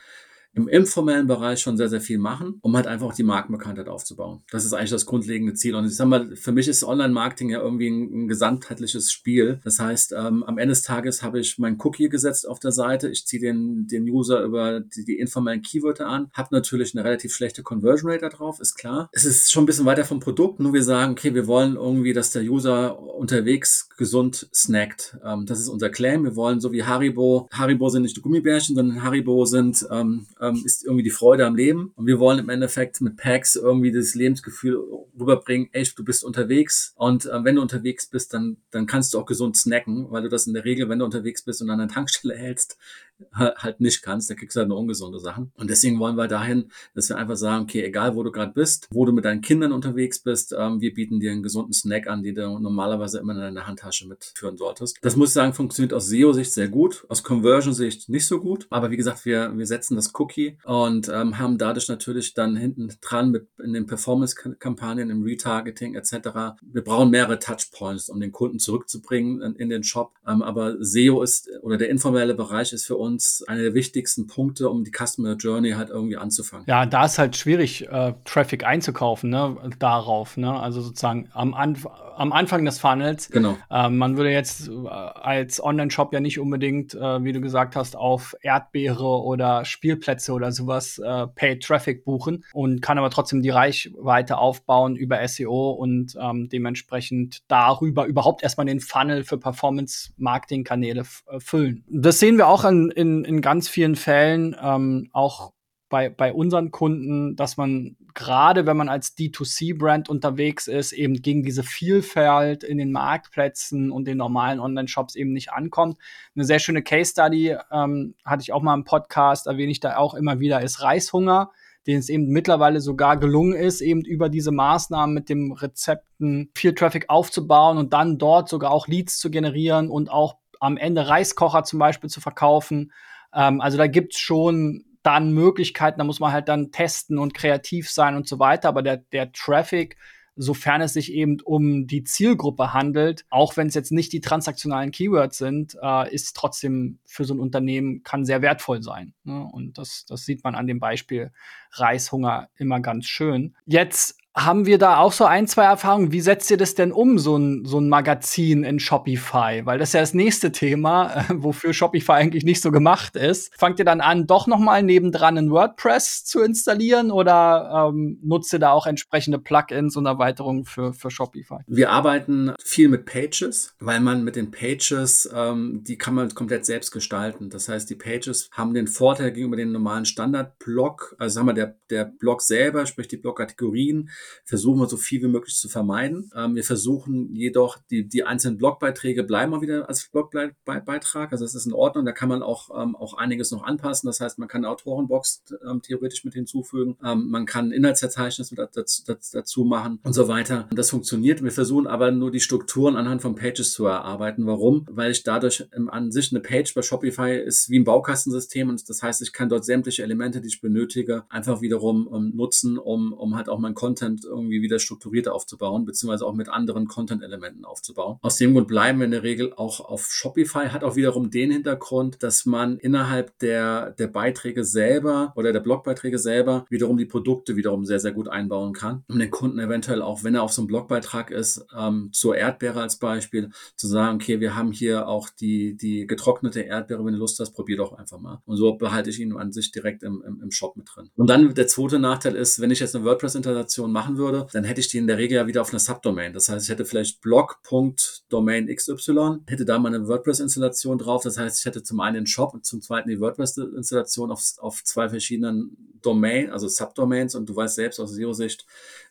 im 0.54 0.68
informellen 0.68 1.26
Bereich 1.26 1.60
schon 1.60 1.76
sehr, 1.76 1.88
sehr 1.88 2.00
viel 2.00 2.18
machen, 2.18 2.58
um 2.62 2.74
halt 2.76 2.86
einfach 2.86 3.06
auch 3.06 3.14
die 3.14 3.22
Markenbekanntheit 3.22 3.88
aufzubauen. 3.88 4.42
Das 4.50 4.64
ist 4.64 4.72
eigentlich 4.72 4.90
das 4.90 5.06
grundlegende 5.06 5.54
Ziel. 5.54 5.74
Und 5.74 5.84
ich 5.86 5.96
sag 5.96 6.08
mal, 6.08 6.34
für 6.36 6.52
mich 6.52 6.68
ist 6.68 6.84
Online-Marketing 6.84 7.50
ja 7.50 7.60
irgendwie 7.60 7.88
ein, 7.88 8.24
ein 8.24 8.28
gesamtheitliches 8.28 9.12
Spiel. 9.12 9.60
Das 9.64 9.78
heißt, 9.78 10.12
ähm, 10.12 10.42
am 10.42 10.58
Ende 10.58 10.72
des 10.72 10.82
Tages 10.82 11.22
habe 11.22 11.38
ich 11.38 11.58
mein 11.58 11.78
Cookie 11.80 12.08
gesetzt 12.08 12.48
auf 12.48 12.58
der 12.58 12.72
Seite. 12.72 13.08
Ich 13.08 13.26
ziehe 13.26 13.40
den, 13.40 13.86
den 13.86 14.04
User 14.10 14.42
über 14.42 14.80
die, 14.80 15.04
die 15.04 15.18
informellen 15.18 15.62
Keywörter 15.62 16.06
an, 16.06 16.30
habe 16.32 16.48
natürlich 16.52 16.94
eine 16.94 17.04
relativ 17.04 17.34
schlechte 17.34 17.62
Conversion 17.62 18.10
Rate 18.10 18.22
da 18.22 18.28
drauf, 18.28 18.60
ist 18.60 18.74
klar. 18.74 19.08
Es 19.12 19.24
ist 19.24 19.52
schon 19.52 19.64
ein 19.64 19.66
bisschen 19.66 19.84
weiter 19.84 20.04
vom 20.04 20.20
Produkt, 20.20 20.60
nur 20.60 20.72
wir 20.72 20.82
sagen, 20.82 21.12
okay, 21.12 21.34
wir 21.34 21.46
wollen 21.46 21.76
irgendwie, 21.76 22.12
dass 22.12 22.30
der 22.30 22.42
User 22.42 22.98
unterwegs 22.98 23.88
gesund 23.96 24.48
snackt. 24.54 25.16
Ähm, 25.24 25.46
das 25.46 25.60
ist 25.60 25.68
unser 25.68 25.90
Claim. 25.90 26.24
Wir 26.24 26.36
wollen 26.36 26.60
so 26.60 26.72
wie 26.72 26.84
Haribo, 26.84 27.48
Haribo 27.52 27.88
sind 27.88 28.02
nicht 28.02 28.20
Gummibärchen, 28.20 28.74
sondern 28.74 29.02
Haribo 29.02 29.44
sind 29.44 29.86
ähm, 29.90 30.26
ähm, 30.40 30.62
ist 30.64 30.84
irgendwie 30.84 31.02
die 31.02 31.10
Freude 31.10 31.46
am 31.46 31.56
Leben. 31.56 31.92
Und 31.96 32.06
wir 32.06 32.18
wollen 32.18 32.38
im 32.38 32.48
Endeffekt 32.48 33.00
mit 33.00 33.16
Packs 33.16 33.56
irgendwie 33.56 33.92
das 33.92 34.14
Lebensgefühl 34.14 34.78
rüberbringen, 35.18 35.68
ey, 35.72 35.84
du 35.96 36.04
bist 36.04 36.24
unterwegs 36.24 36.94
und 36.96 37.26
äh, 37.26 37.44
wenn 37.44 37.56
du 37.56 37.62
unterwegs 37.62 38.06
bist, 38.06 38.34
dann, 38.34 38.58
dann 38.70 38.86
kannst 38.86 39.14
du 39.14 39.18
auch 39.18 39.26
gesund 39.26 39.56
snacken, 39.56 40.06
weil 40.10 40.22
du 40.22 40.28
das 40.28 40.46
in 40.46 40.54
der 40.54 40.64
Regel, 40.64 40.88
wenn 40.88 41.00
du 41.00 41.04
unterwegs 41.04 41.42
bist 41.42 41.62
und 41.62 41.70
an 41.70 41.80
einer 41.80 41.92
Tankstelle 41.92 42.34
hältst, 42.36 42.78
halt 43.34 43.80
nicht 43.80 44.02
kannst, 44.02 44.30
da 44.30 44.34
kriegst 44.34 44.56
du 44.56 44.60
halt 44.60 44.68
nur 44.68 44.78
ungesunde 44.78 45.18
Sachen. 45.18 45.52
Und 45.56 45.70
deswegen 45.70 45.98
wollen 45.98 46.16
wir 46.16 46.28
dahin, 46.28 46.70
dass 46.94 47.08
wir 47.08 47.16
einfach 47.16 47.36
sagen, 47.36 47.64
okay, 47.64 47.84
egal 47.84 48.14
wo 48.14 48.22
du 48.22 48.30
gerade 48.30 48.52
bist, 48.52 48.88
wo 48.90 49.04
du 49.04 49.12
mit 49.12 49.24
deinen 49.24 49.40
Kindern 49.40 49.72
unterwegs 49.72 50.20
bist, 50.20 50.54
ähm, 50.56 50.80
wir 50.80 50.94
bieten 50.94 51.20
dir 51.20 51.32
einen 51.32 51.42
gesunden 51.42 51.72
Snack 51.72 52.06
an, 52.06 52.22
den 52.22 52.34
du 52.34 52.58
normalerweise 52.58 53.18
immer 53.18 53.34
in 53.34 53.40
deiner 53.40 53.66
Handtasche 53.66 54.06
mitführen 54.06 54.56
solltest. 54.56 54.98
Das 55.02 55.16
muss 55.16 55.30
ich 55.30 55.34
sagen, 55.34 55.52
funktioniert 55.52 55.92
aus 55.92 56.08
SEO-Sicht 56.08 56.52
sehr 56.52 56.68
gut, 56.68 57.04
aus 57.08 57.22
Conversion-Sicht 57.22 58.08
nicht 58.08 58.26
so 58.26 58.40
gut. 58.40 58.66
Aber 58.70 58.90
wie 58.90 58.96
gesagt, 58.96 59.24
wir, 59.24 59.56
wir 59.56 59.66
setzen 59.66 59.96
das 59.96 60.12
Cookie 60.18 60.58
und 60.64 61.08
ähm, 61.08 61.38
haben 61.38 61.58
dadurch 61.58 61.88
natürlich 61.88 62.34
dann 62.34 62.56
hinten 62.56 62.92
dran 63.00 63.30
mit 63.30 63.48
in 63.62 63.72
den 63.72 63.86
Performance-Kampagnen, 63.86 65.10
im 65.10 65.22
Retargeting 65.22 65.94
etc. 65.94 66.56
Wir 66.62 66.82
brauchen 66.82 67.10
mehrere 67.10 67.38
Touchpoints, 67.38 68.08
um 68.08 68.20
den 68.20 68.32
Kunden 68.32 68.58
zurückzubringen 68.58 69.42
in, 69.42 69.54
in 69.56 69.68
den 69.68 69.82
Shop. 69.82 70.14
Ähm, 70.26 70.42
aber 70.42 70.76
SEO 70.80 71.22
ist 71.22 71.48
oder 71.62 71.76
der 71.76 71.90
informelle 71.90 72.34
Bereich 72.34 72.72
ist 72.72 72.86
für 72.86 72.96
uns 72.96 73.07
uns 73.08 73.42
einer 73.46 73.62
der 73.62 73.74
wichtigsten 73.74 74.26
Punkte, 74.26 74.68
um 74.70 74.84
die 74.84 74.92
Customer 74.92 75.34
Journey 75.34 75.72
halt 75.72 75.90
irgendwie 75.90 76.16
anzufangen. 76.16 76.66
Ja, 76.68 76.86
da 76.86 77.06
ist 77.06 77.18
halt 77.18 77.36
schwierig, 77.36 77.88
äh, 77.88 78.14
Traffic 78.24 78.64
einzukaufen, 78.64 79.30
ne, 79.30 79.56
darauf, 79.78 80.36
ne, 80.36 80.58
also 80.58 80.80
sozusagen 80.80 81.28
am, 81.32 81.54
Anf 81.54 81.86
am 82.18 82.32
Anfang 82.32 82.64
des 82.64 82.80
Funnels. 82.80 83.30
Genau. 83.30 83.56
Ähm, 83.70 83.96
man 83.96 84.16
würde 84.16 84.30
jetzt 84.30 84.68
äh, 84.68 84.88
als 84.88 85.62
Online-Shop 85.62 86.12
ja 86.12 86.20
nicht 86.20 86.40
unbedingt, 86.40 86.94
äh, 86.94 87.22
wie 87.22 87.32
du 87.32 87.40
gesagt 87.40 87.76
hast, 87.76 87.96
auf 87.96 88.34
Erdbeere 88.42 89.22
oder 89.22 89.64
Spielplätze 89.64 90.32
oder 90.32 90.50
sowas 90.50 90.98
äh, 90.98 91.26
Paid 91.28 91.62
Traffic 91.62 92.04
buchen 92.04 92.44
und 92.52 92.82
kann 92.82 92.98
aber 92.98 93.10
trotzdem 93.10 93.42
die 93.42 93.50
Reichweite 93.50 94.38
aufbauen 94.38 94.96
über 94.96 95.26
SEO 95.26 95.70
und 95.70 96.16
ähm, 96.20 96.48
dementsprechend 96.48 97.42
darüber 97.46 98.06
überhaupt 98.06 98.42
erstmal 98.42 98.66
den 98.66 98.80
Funnel 98.80 99.22
für 99.22 99.38
Performance-Marketing-Kanäle 99.38 101.04
äh, 101.28 101.40
füllen. 101.40 101.84
Das 101.88 102.18
sehen 102.18 102.36
wir 102.36 102.48
auch 102.48 102.64
in, 102.64 102.90
in, 102.98 103.24
in 103.24 103.40
ganz 103.40 103.68
vielen 103.68 103.94
Fällen, 103.94 104.56
ähm, 104.60 105.08
auch 105.12 105.52
bei, 105.88 106.10
bei 106.10 106.32
unseren 106.32 106.70
Kunden, 106.70 107.36
dass 107.36 107.56
man 107.56 107.96
gerade 108.12 108.66
wenn 108.66 108.76
man 108.76 108.88
als 108.88 109.16
D2C-Brand 109.16 110.08
unterwegs 110.08 110.66
ist, 110.66 110.92
eben 110.92 111.22
gegen 111.22 111.44
diese 111.44 111.62
Vielfalt 111.62 112.64
in 112.64 112.76
den 112.76 112.90
Marktplätzen 112.90 113.92
und 113.92 114.06
den 114.06 114.18
normalen 114.18 114.58
Online-Shops 114.58 115.14
eben 115.14 115.32
nicht 115.32 115.52
ankommt. 115.52 115.96
Eine 116.34 116.44
sehr 116.44 116.58
schöne 116.58 116.82
Case-Study 116.82 117.56
ähm, 117.70 118.16
hatte 118.24 118.42
ich 118.42 118.52
auch 118.52 118.62
mal 118.62 118.74
im 118.74 118.82
Podcast, 118.82 119.46
erwähne 119.46 119.70
ich 119.70 119.78
da 119.78 119.96
auch 119.96 120.14
immer 120.14 120.40
wieder, 120.40 120.60
ist 120.60 120.82
Reishunger 120.82 121.52
den 121.86 121.98
es 121.98 122.10
eben 122.10 122.26
mittlerweile 122.28 122.82
sogar 122.82 123.16
gelungen 123.16 123.54
ist, 123.54 123.80
eben 123.80 124.04
über 124.04 124.28
diese 124.28 124.52
Maßnahmen 124.52 125.14
mit 125.14 125.30
dem 125.30 125.52
Rezepten 125.52 126.50
viel 126.54 126.74
Traffic 126.74 127.06
aufzubauen 127.08 127.78
und 127.78 127.94
dann 127.94 128.18
dort 128.18 128.50
sogar 128.50 128.72
auch 128.72 128.88
Leads 128.88 129.18
zu 129.18 129.30
generieren 129.30 129.88
und 129.88 130.10
auch 130.10 130.36
am 130.60 130.76
Ende 130.76 131.08
Reiskocher 131.08 131.64
zum 131.64 131.78
Beispiel 131.78 132.10
zu 132.10 132.20
verkaufen. 132.20 132.92
Ähm, 133.34 133.60
also 133.60 133.78
da 133.78 133.86
gibt's 133.86 134.18
schon 134.18 134.84
dann 135.02 135.32
Möglichkeiten, 135.32 135.98
da 135.98 136.04
muss 136.04 136.20
man 136.20 136.32
halt 136.32 136.48
dann 136.48 136.70
testen 136.70 137.18
und 137.18 137.34
kreativ 137.34 137.90
sein 137.90 138.16
und 138.16 138.28
so 138.28 138.38
weiter. 138.38 138.68
Aber 138.68 138.82
der, 138.82 138.98
der 138.98 139.32
Traffic, 139.32 139.96
sofern 140.36 140.80
es 140.80 140.92
sich 140.92 141.12
eben 141.12 141.40
um 141.40 141.86
die 141.86 142.04
Zielgruppe 142.04 142.72
handelt, 142.72 143.24
auch 143.30 143.56
wenn 143.56 143.68
es 143.68 143.74
jetzt 143.74 143.90
nicht 143.90 144.12
die 144.12 144.20
transaktionalen 144.20 144.90
Keywords 144.90 145.38
sind, 145.38 145.76
äh, 145.82 146.12
ist 146.14 146.36
trotzdem 146.36 146.98
für 147.04 147.24
so 147.24 147.34
ein 147.34 147.40
Unternehmen 147.40 148.02
kann 148.02 148.24
sehr 148.24 148.42
wertvoll 148.42 148.82
sein. 148.82 149.14
Ne? 149.24 149.48
Und 149.50 149.78
das, 149.78 150.04
das 150.06 150.24
sieht 150.24 150.44
man 150.44 150.54
an 150.54 150.66
dem 150.66 150.78
Beispiel 150.78 151.32
Reishunger 151.72 152.48
immer 152.56 152.80
ganz 152.80 153.06
schön. 153.06 153.56
Jetzt 153.66 154.18
haben 154.44 154.66
wir 154.66 154.78
da 154.78 154.98
auch 154.98 155.12
so 155.12 155.24
ein, 155.24 155.46
zwei 155.46 155.64
Erfahrungen. 155.64 156.12
Wie 156.12 156.20
setzt 156.20 156.50
ihr 156.50 156.56
das 156.56 156.74
denn 156.74 156.92
um, 156.92 157.18
so 157.18 157.36
ein, 157.36 157.64
so 157.64 157.80
ein 157.80 157.88
Magazin 157.88 158.62
in 158.62 158.78
Shopify? 158.78 159.62
Weil 159.64 159.78
das 159.78 159.90
ist 159.90 159.92
ja 159.94 160.00
das 160.00 160.14
nächste 160.14 160.52
Thema, 160.52 161.12
äh, 161.14 161.24
wofür 161.34 161.72
Shopify 161.72 162.12
eigentlich 162.12 162.44
nicht 162.44 162.62
so 162.62 162.70
gemacht 162.70 163.16
ist. 163.16 163.52
Fangt 163.58 163.78
ihr 163.78 163.84
dann 163.84 164.00
an, 164.00 164.26
doch 164.26 164.46
noch 164.46 164.58
mal 164.58 164.82
nebendran 164.82 165.38
ein 165.38 165.50
WordPress 165.50 166.24
zu 166.24 166.40
installieren 166.40 167.10
oder 167.10 167.90
ähm, 167.92 168.18
nutzt 168.22 168.52
ihr 168.52 168.58
da 168.58 168.70
auch 168.70 168.86
entsprechende 168.86 169.38
Plugins 169.38 169.96
und 169.96 170.06
Erweiterungen 170.06 170.64
für, 170.64 170.92
für 170.92 171.10
Shopify? 171.10 171.58
Wir 171.66 171.90
arbeiten 171.90 172.52
viel 172.62 172.88
mit 172.88 173.06
Pages, 173.06 173.74
weil 173.80 174.00
man 174.00 174.24
mit 174.24 174.36
den 174.36 174.50
Pages, 174.50 175.28
ähm, 175.34 175.82
die 175.84 175.98
kann 175.98 176.14
man 176.14 176.34
komplett 176.34 176.64
selbst 176.64 176.92
gestalten. 176.92 177.50
Das 177.50 177.68
heißt, 177.68 177.90
die 177.90 177.96
Pages 177.96 178.48
haben 178.52 178.74
den 178.74 178.86
Vorteil 178.86 179.32
gegenüber 179.32 179.56
den 179.56 179.72
normalen 179.72 180.04
Standard-Blog, 180.04 181.16
also 181.18 181.40
haben 181.40 181.46
wir 181.46 181.54
der, 181.54 181.76
der 181.90 182.04
Blog 182.04 182.42
selber, 182.42 182.86
sprich 182.86 183.08
die 183.08 183.16
Blog-Kategorien, 183.16 184.10
versuchen 184.44 184.80
wir 184.80 184.88
so 184.88 184.96
viel 184.96 185.22
wie 185.22 185.28
möglich 185.28 185.56
zu 185.56 185.68
vermeiden. 185.68 186.30
Ähm, 186.34 186.54
wir 186.54 186.64
versuchen 186.64 187.34
jedoch, 187.34 187.78
die, 187.90 188.08
die 188.08 188.24
einzelnen 188.24 188.58
Blogbeiträge 188.58 189.24
bleiben 189.24 189.52
mal 189.52 189.60
wieder 189.60 189.88
als 189.88 190.08
Blogbeitrag. 190.10 191.32
Also 191.32 191.44
das 191.44 191.54
ist 191.54 191.66
in 191.66 191.72
Ordnung. 191.72 192.04
Da 192.04 192.12
kann 192.12 192.28
man 192.28 192.42
auch, 192.42 192.70
ähm, 192.80 192.96
auch 192.96 193.14
einiges 193.14 193.50
noch 193.50 193.62
anpassen. 193.62 194.06
Das 194.06 194.20
heißt, 194.20 194.38
man 194.38 194.48
kann 194.48 194.64
eine 194.64 194.72
Autorenbox 194.72 195.44
ähm, 195.68 195.82
theoretisch 195.82 196.24
mit 196.24 196.34
hinzufügen. 196.34 196.96
Ähm, 197.04 197.28
man 197.28 197.46
kann 197.46 197.72
Inhaltsverzeichnis 197.72 198.50
mit 198.50 198.60
dazu, 198.72 199.02
dazu 199.32 199.64
machen 199.64 200.00
und 200.02 200.12
so 200.12 200.28
weiter. 200.28 200.68
Das 200.72 200.90
funktioniert. 200.90 201.42
Wir 201.42 201.52
versuchen 201.52 201.86
aber 201.86 202.10
nur 202.10 202.30
die 202.30 202.40
Strukturen 202.40 202.96
anhand 202.96 203.22
von 203.22 203.34
Pages 203.34 203.72
zu 203.72 203.86
erarbeiten. 203.86 204.46
Warum? 204.46 204.86
Weil 204.90 205.10
ich 205.10 205.22
dadurch 205.22 205.68
an 205.72 206.10
sich 206.10 206.32
eine 206.32 206.40
Page 206.40 206.74
bei 206.74 206.82
Shopify 206.82 207.36
ist 207.36 207.68
wie 207.70 207.78
ein 207.78 207.84
Baukastensystem 207.84 208.68
und 208.68 208.88
das 208.88 209.02
heißt, 209.02 209.22
ich 209.22 209.32
kann 209.32 209.48
dort 209.48 209.64
sämtliche 209.64 210.02
Elemente, 210.02 210.40
die 210.40 210.48
ich 210.48 210.60
benötige, 210.60 211.24
einfach 211.28 211.60
wiederum 211.60 212.06
um, 212.06 212.34
nutzen, 212.34 212.78
um, 212.78 213.12
um 213.12 213.36
halt 213.36 213.48
auch 213.48 213.58
mein 213.58 213.74
Content 213.74 214.07
Content 214.08 214.24
irgendwie 214.24 214.62
wieder 214.62 214.78
strukturierter 214.78 215.34
aufzubauen, 215.34 215.84
beziehungsweise 215.84 216.26
auch 216.26 216.34
mit 216.34 216.48
anderen 216.48 216.86
Content-Elementen 216.88 217.64
aufzubauen. 217.64 218.18
Aus 218.22 218.36
dem 218.36 218.54
Grund 218.54 218.68
bleiben 218.68 218.98
wir 218.98 219.04
in 219.04 219.10
der 219.10 219.22
Regel 219.22 219.52
auch 219.54 219.80
auf 219.80 220.06
Shopify, 220.10 220.68
hat 220.68 220.84
auch 220.84 220.96
wiederum 220.96 221.30
den 221.30 221.50
Hintergrund, 221.50 222.22
dass 222.22 222.46
man 222.46 222.78
innerhalb 222.78 223.38
der, 223.40 223.90
der 223.92 224.06
Beiträge 224.08 224.64
selber 224.64 225.32
oder 225.36 225.52
der 225.52 225.60
Blogbeiträge 225.60 226.18
selber 226.18 226.64
wiederum 226.70 226.96
die 226.96 227.04
Produkte 227.04 227.56
wiederum 227.56 227.84
sehr, 227.84 228.00
sehr 228.00 228.12
gut 228.12 228.28
einbauen 228.28 228.72
kann, 228.72 229.04
um 229.08 229.18
den 229.18 229.30
Kunden 229.30 229.58
eventuell 229.58 230.02
auch, 230.02 230.24
wenn 230.24 230.34
er 230.34 230.42
auf 230.42 230.52
so 230.52 230.62
einem 230.62 230.68
Blogbeitrag 230.68 231.30
ist, 231.30 231.66
ähm, 231.76 232.10
zur 232.12 232.36
Erdbeere 232.36 232.80
als 232.80 232.96
Beispiel, 232.96 233.50
zu 233.76 233.86
sagen, 233.86 234.16
okay, 234.16 234.40
wir 234.40 234.56
haben 234.56 234.72
hier 234.72 235.08
auch 235.08 235.28
die, 235.28 235.76
die 235.76 236.06
getrocknete 236.06 236.60
Erdbeere, 236.60 237.04
wenn 237.04 237.12
du 237.12 237.18
Lust 237.18 237.40
hast, 237.40 237.52
probier 237.52 237.76
doch 237.76 237.92
einfach 237.92 238.18
mal. 238.18 238.40
Und 238.46 238.56
so 238.56 238.74
behalte 238.74 239.10
ich 239.10 239.20
ihn 239.20 239.36
an 239.36 239.52
sich 239.52 239.70
direkt 239.70 240.02
im, 240.02 240.22
im, 240.26 240.40
im 240.42 240.50
Shop 240.50 240.76
mit 240.76 240.88
drin. 240.94 241.10
Und 241.16 241.28
dann 241.28 241.54
der 241.54 241.66
zweite 241.66 241.98
Nachteil 241.98 242.34
ist, 242.34 242.60
wenn 242.60 242.70
ich 242.70 242.80
jetzt 242.80 242.94
eine 242.94 243.04
WordPress-Installation 243.04 243.92
mache, 243.92 243.97
machen 243.98 244.16
würde, 244.16 244.46
dann 244.52 244.62
hätte 244.62 244.80
ich 244.80 244.88
die 244.88 244.98
in 244.98 245.08
der 245.08 245.18
Regel 245.18 245.36
ja 245.36 245.46
wieder 245.48 245.60
auf 245.60 245.70
einer 245.70 245.80
Subdomain. 245.80 246.32
Das 246.32 246.48
heißt, 246.48 246.64
ich 246.64 246.70
hätte 246.70 246.84
vielleicht 246.84 247.20
blog.domain 247.20 248.68
XY, 248.72 249.38
hätte 249.48 249.64
da 249.64 249.78
meine 249.78 250.06
WordPress-Installation 250.06 250.98
drauf. 250.98 251.24
Das 251.24 251.36
heißt, 251.36 251.58
ich 251.58 251.66
hätte 251.66 251.82
zum 251.82 251.98
einen 251.98 252.14
den 252.14 252.26
Shop 252.26 252.54
und 252.54 252.64
zum 252.64 252.80
zweiten 252.80 253.08
die 253.08 253.20
WordPress-Installation 253.20 254.30
auf, 254.30 254.42
auf 254.58 254.84
zwei 254.84 255.08
verschiedenen 255.08 255.76
Domain, 256.00 256.50
also 256.50 256.68
Subdomains. 256.68 257.34
Und 257.34 257.48
du 257.48 257.56
weißt 257.56 257.74
selbst 257.74 257.98
aus 257.98 258.12
SEO-Sicht, 258.12 258.66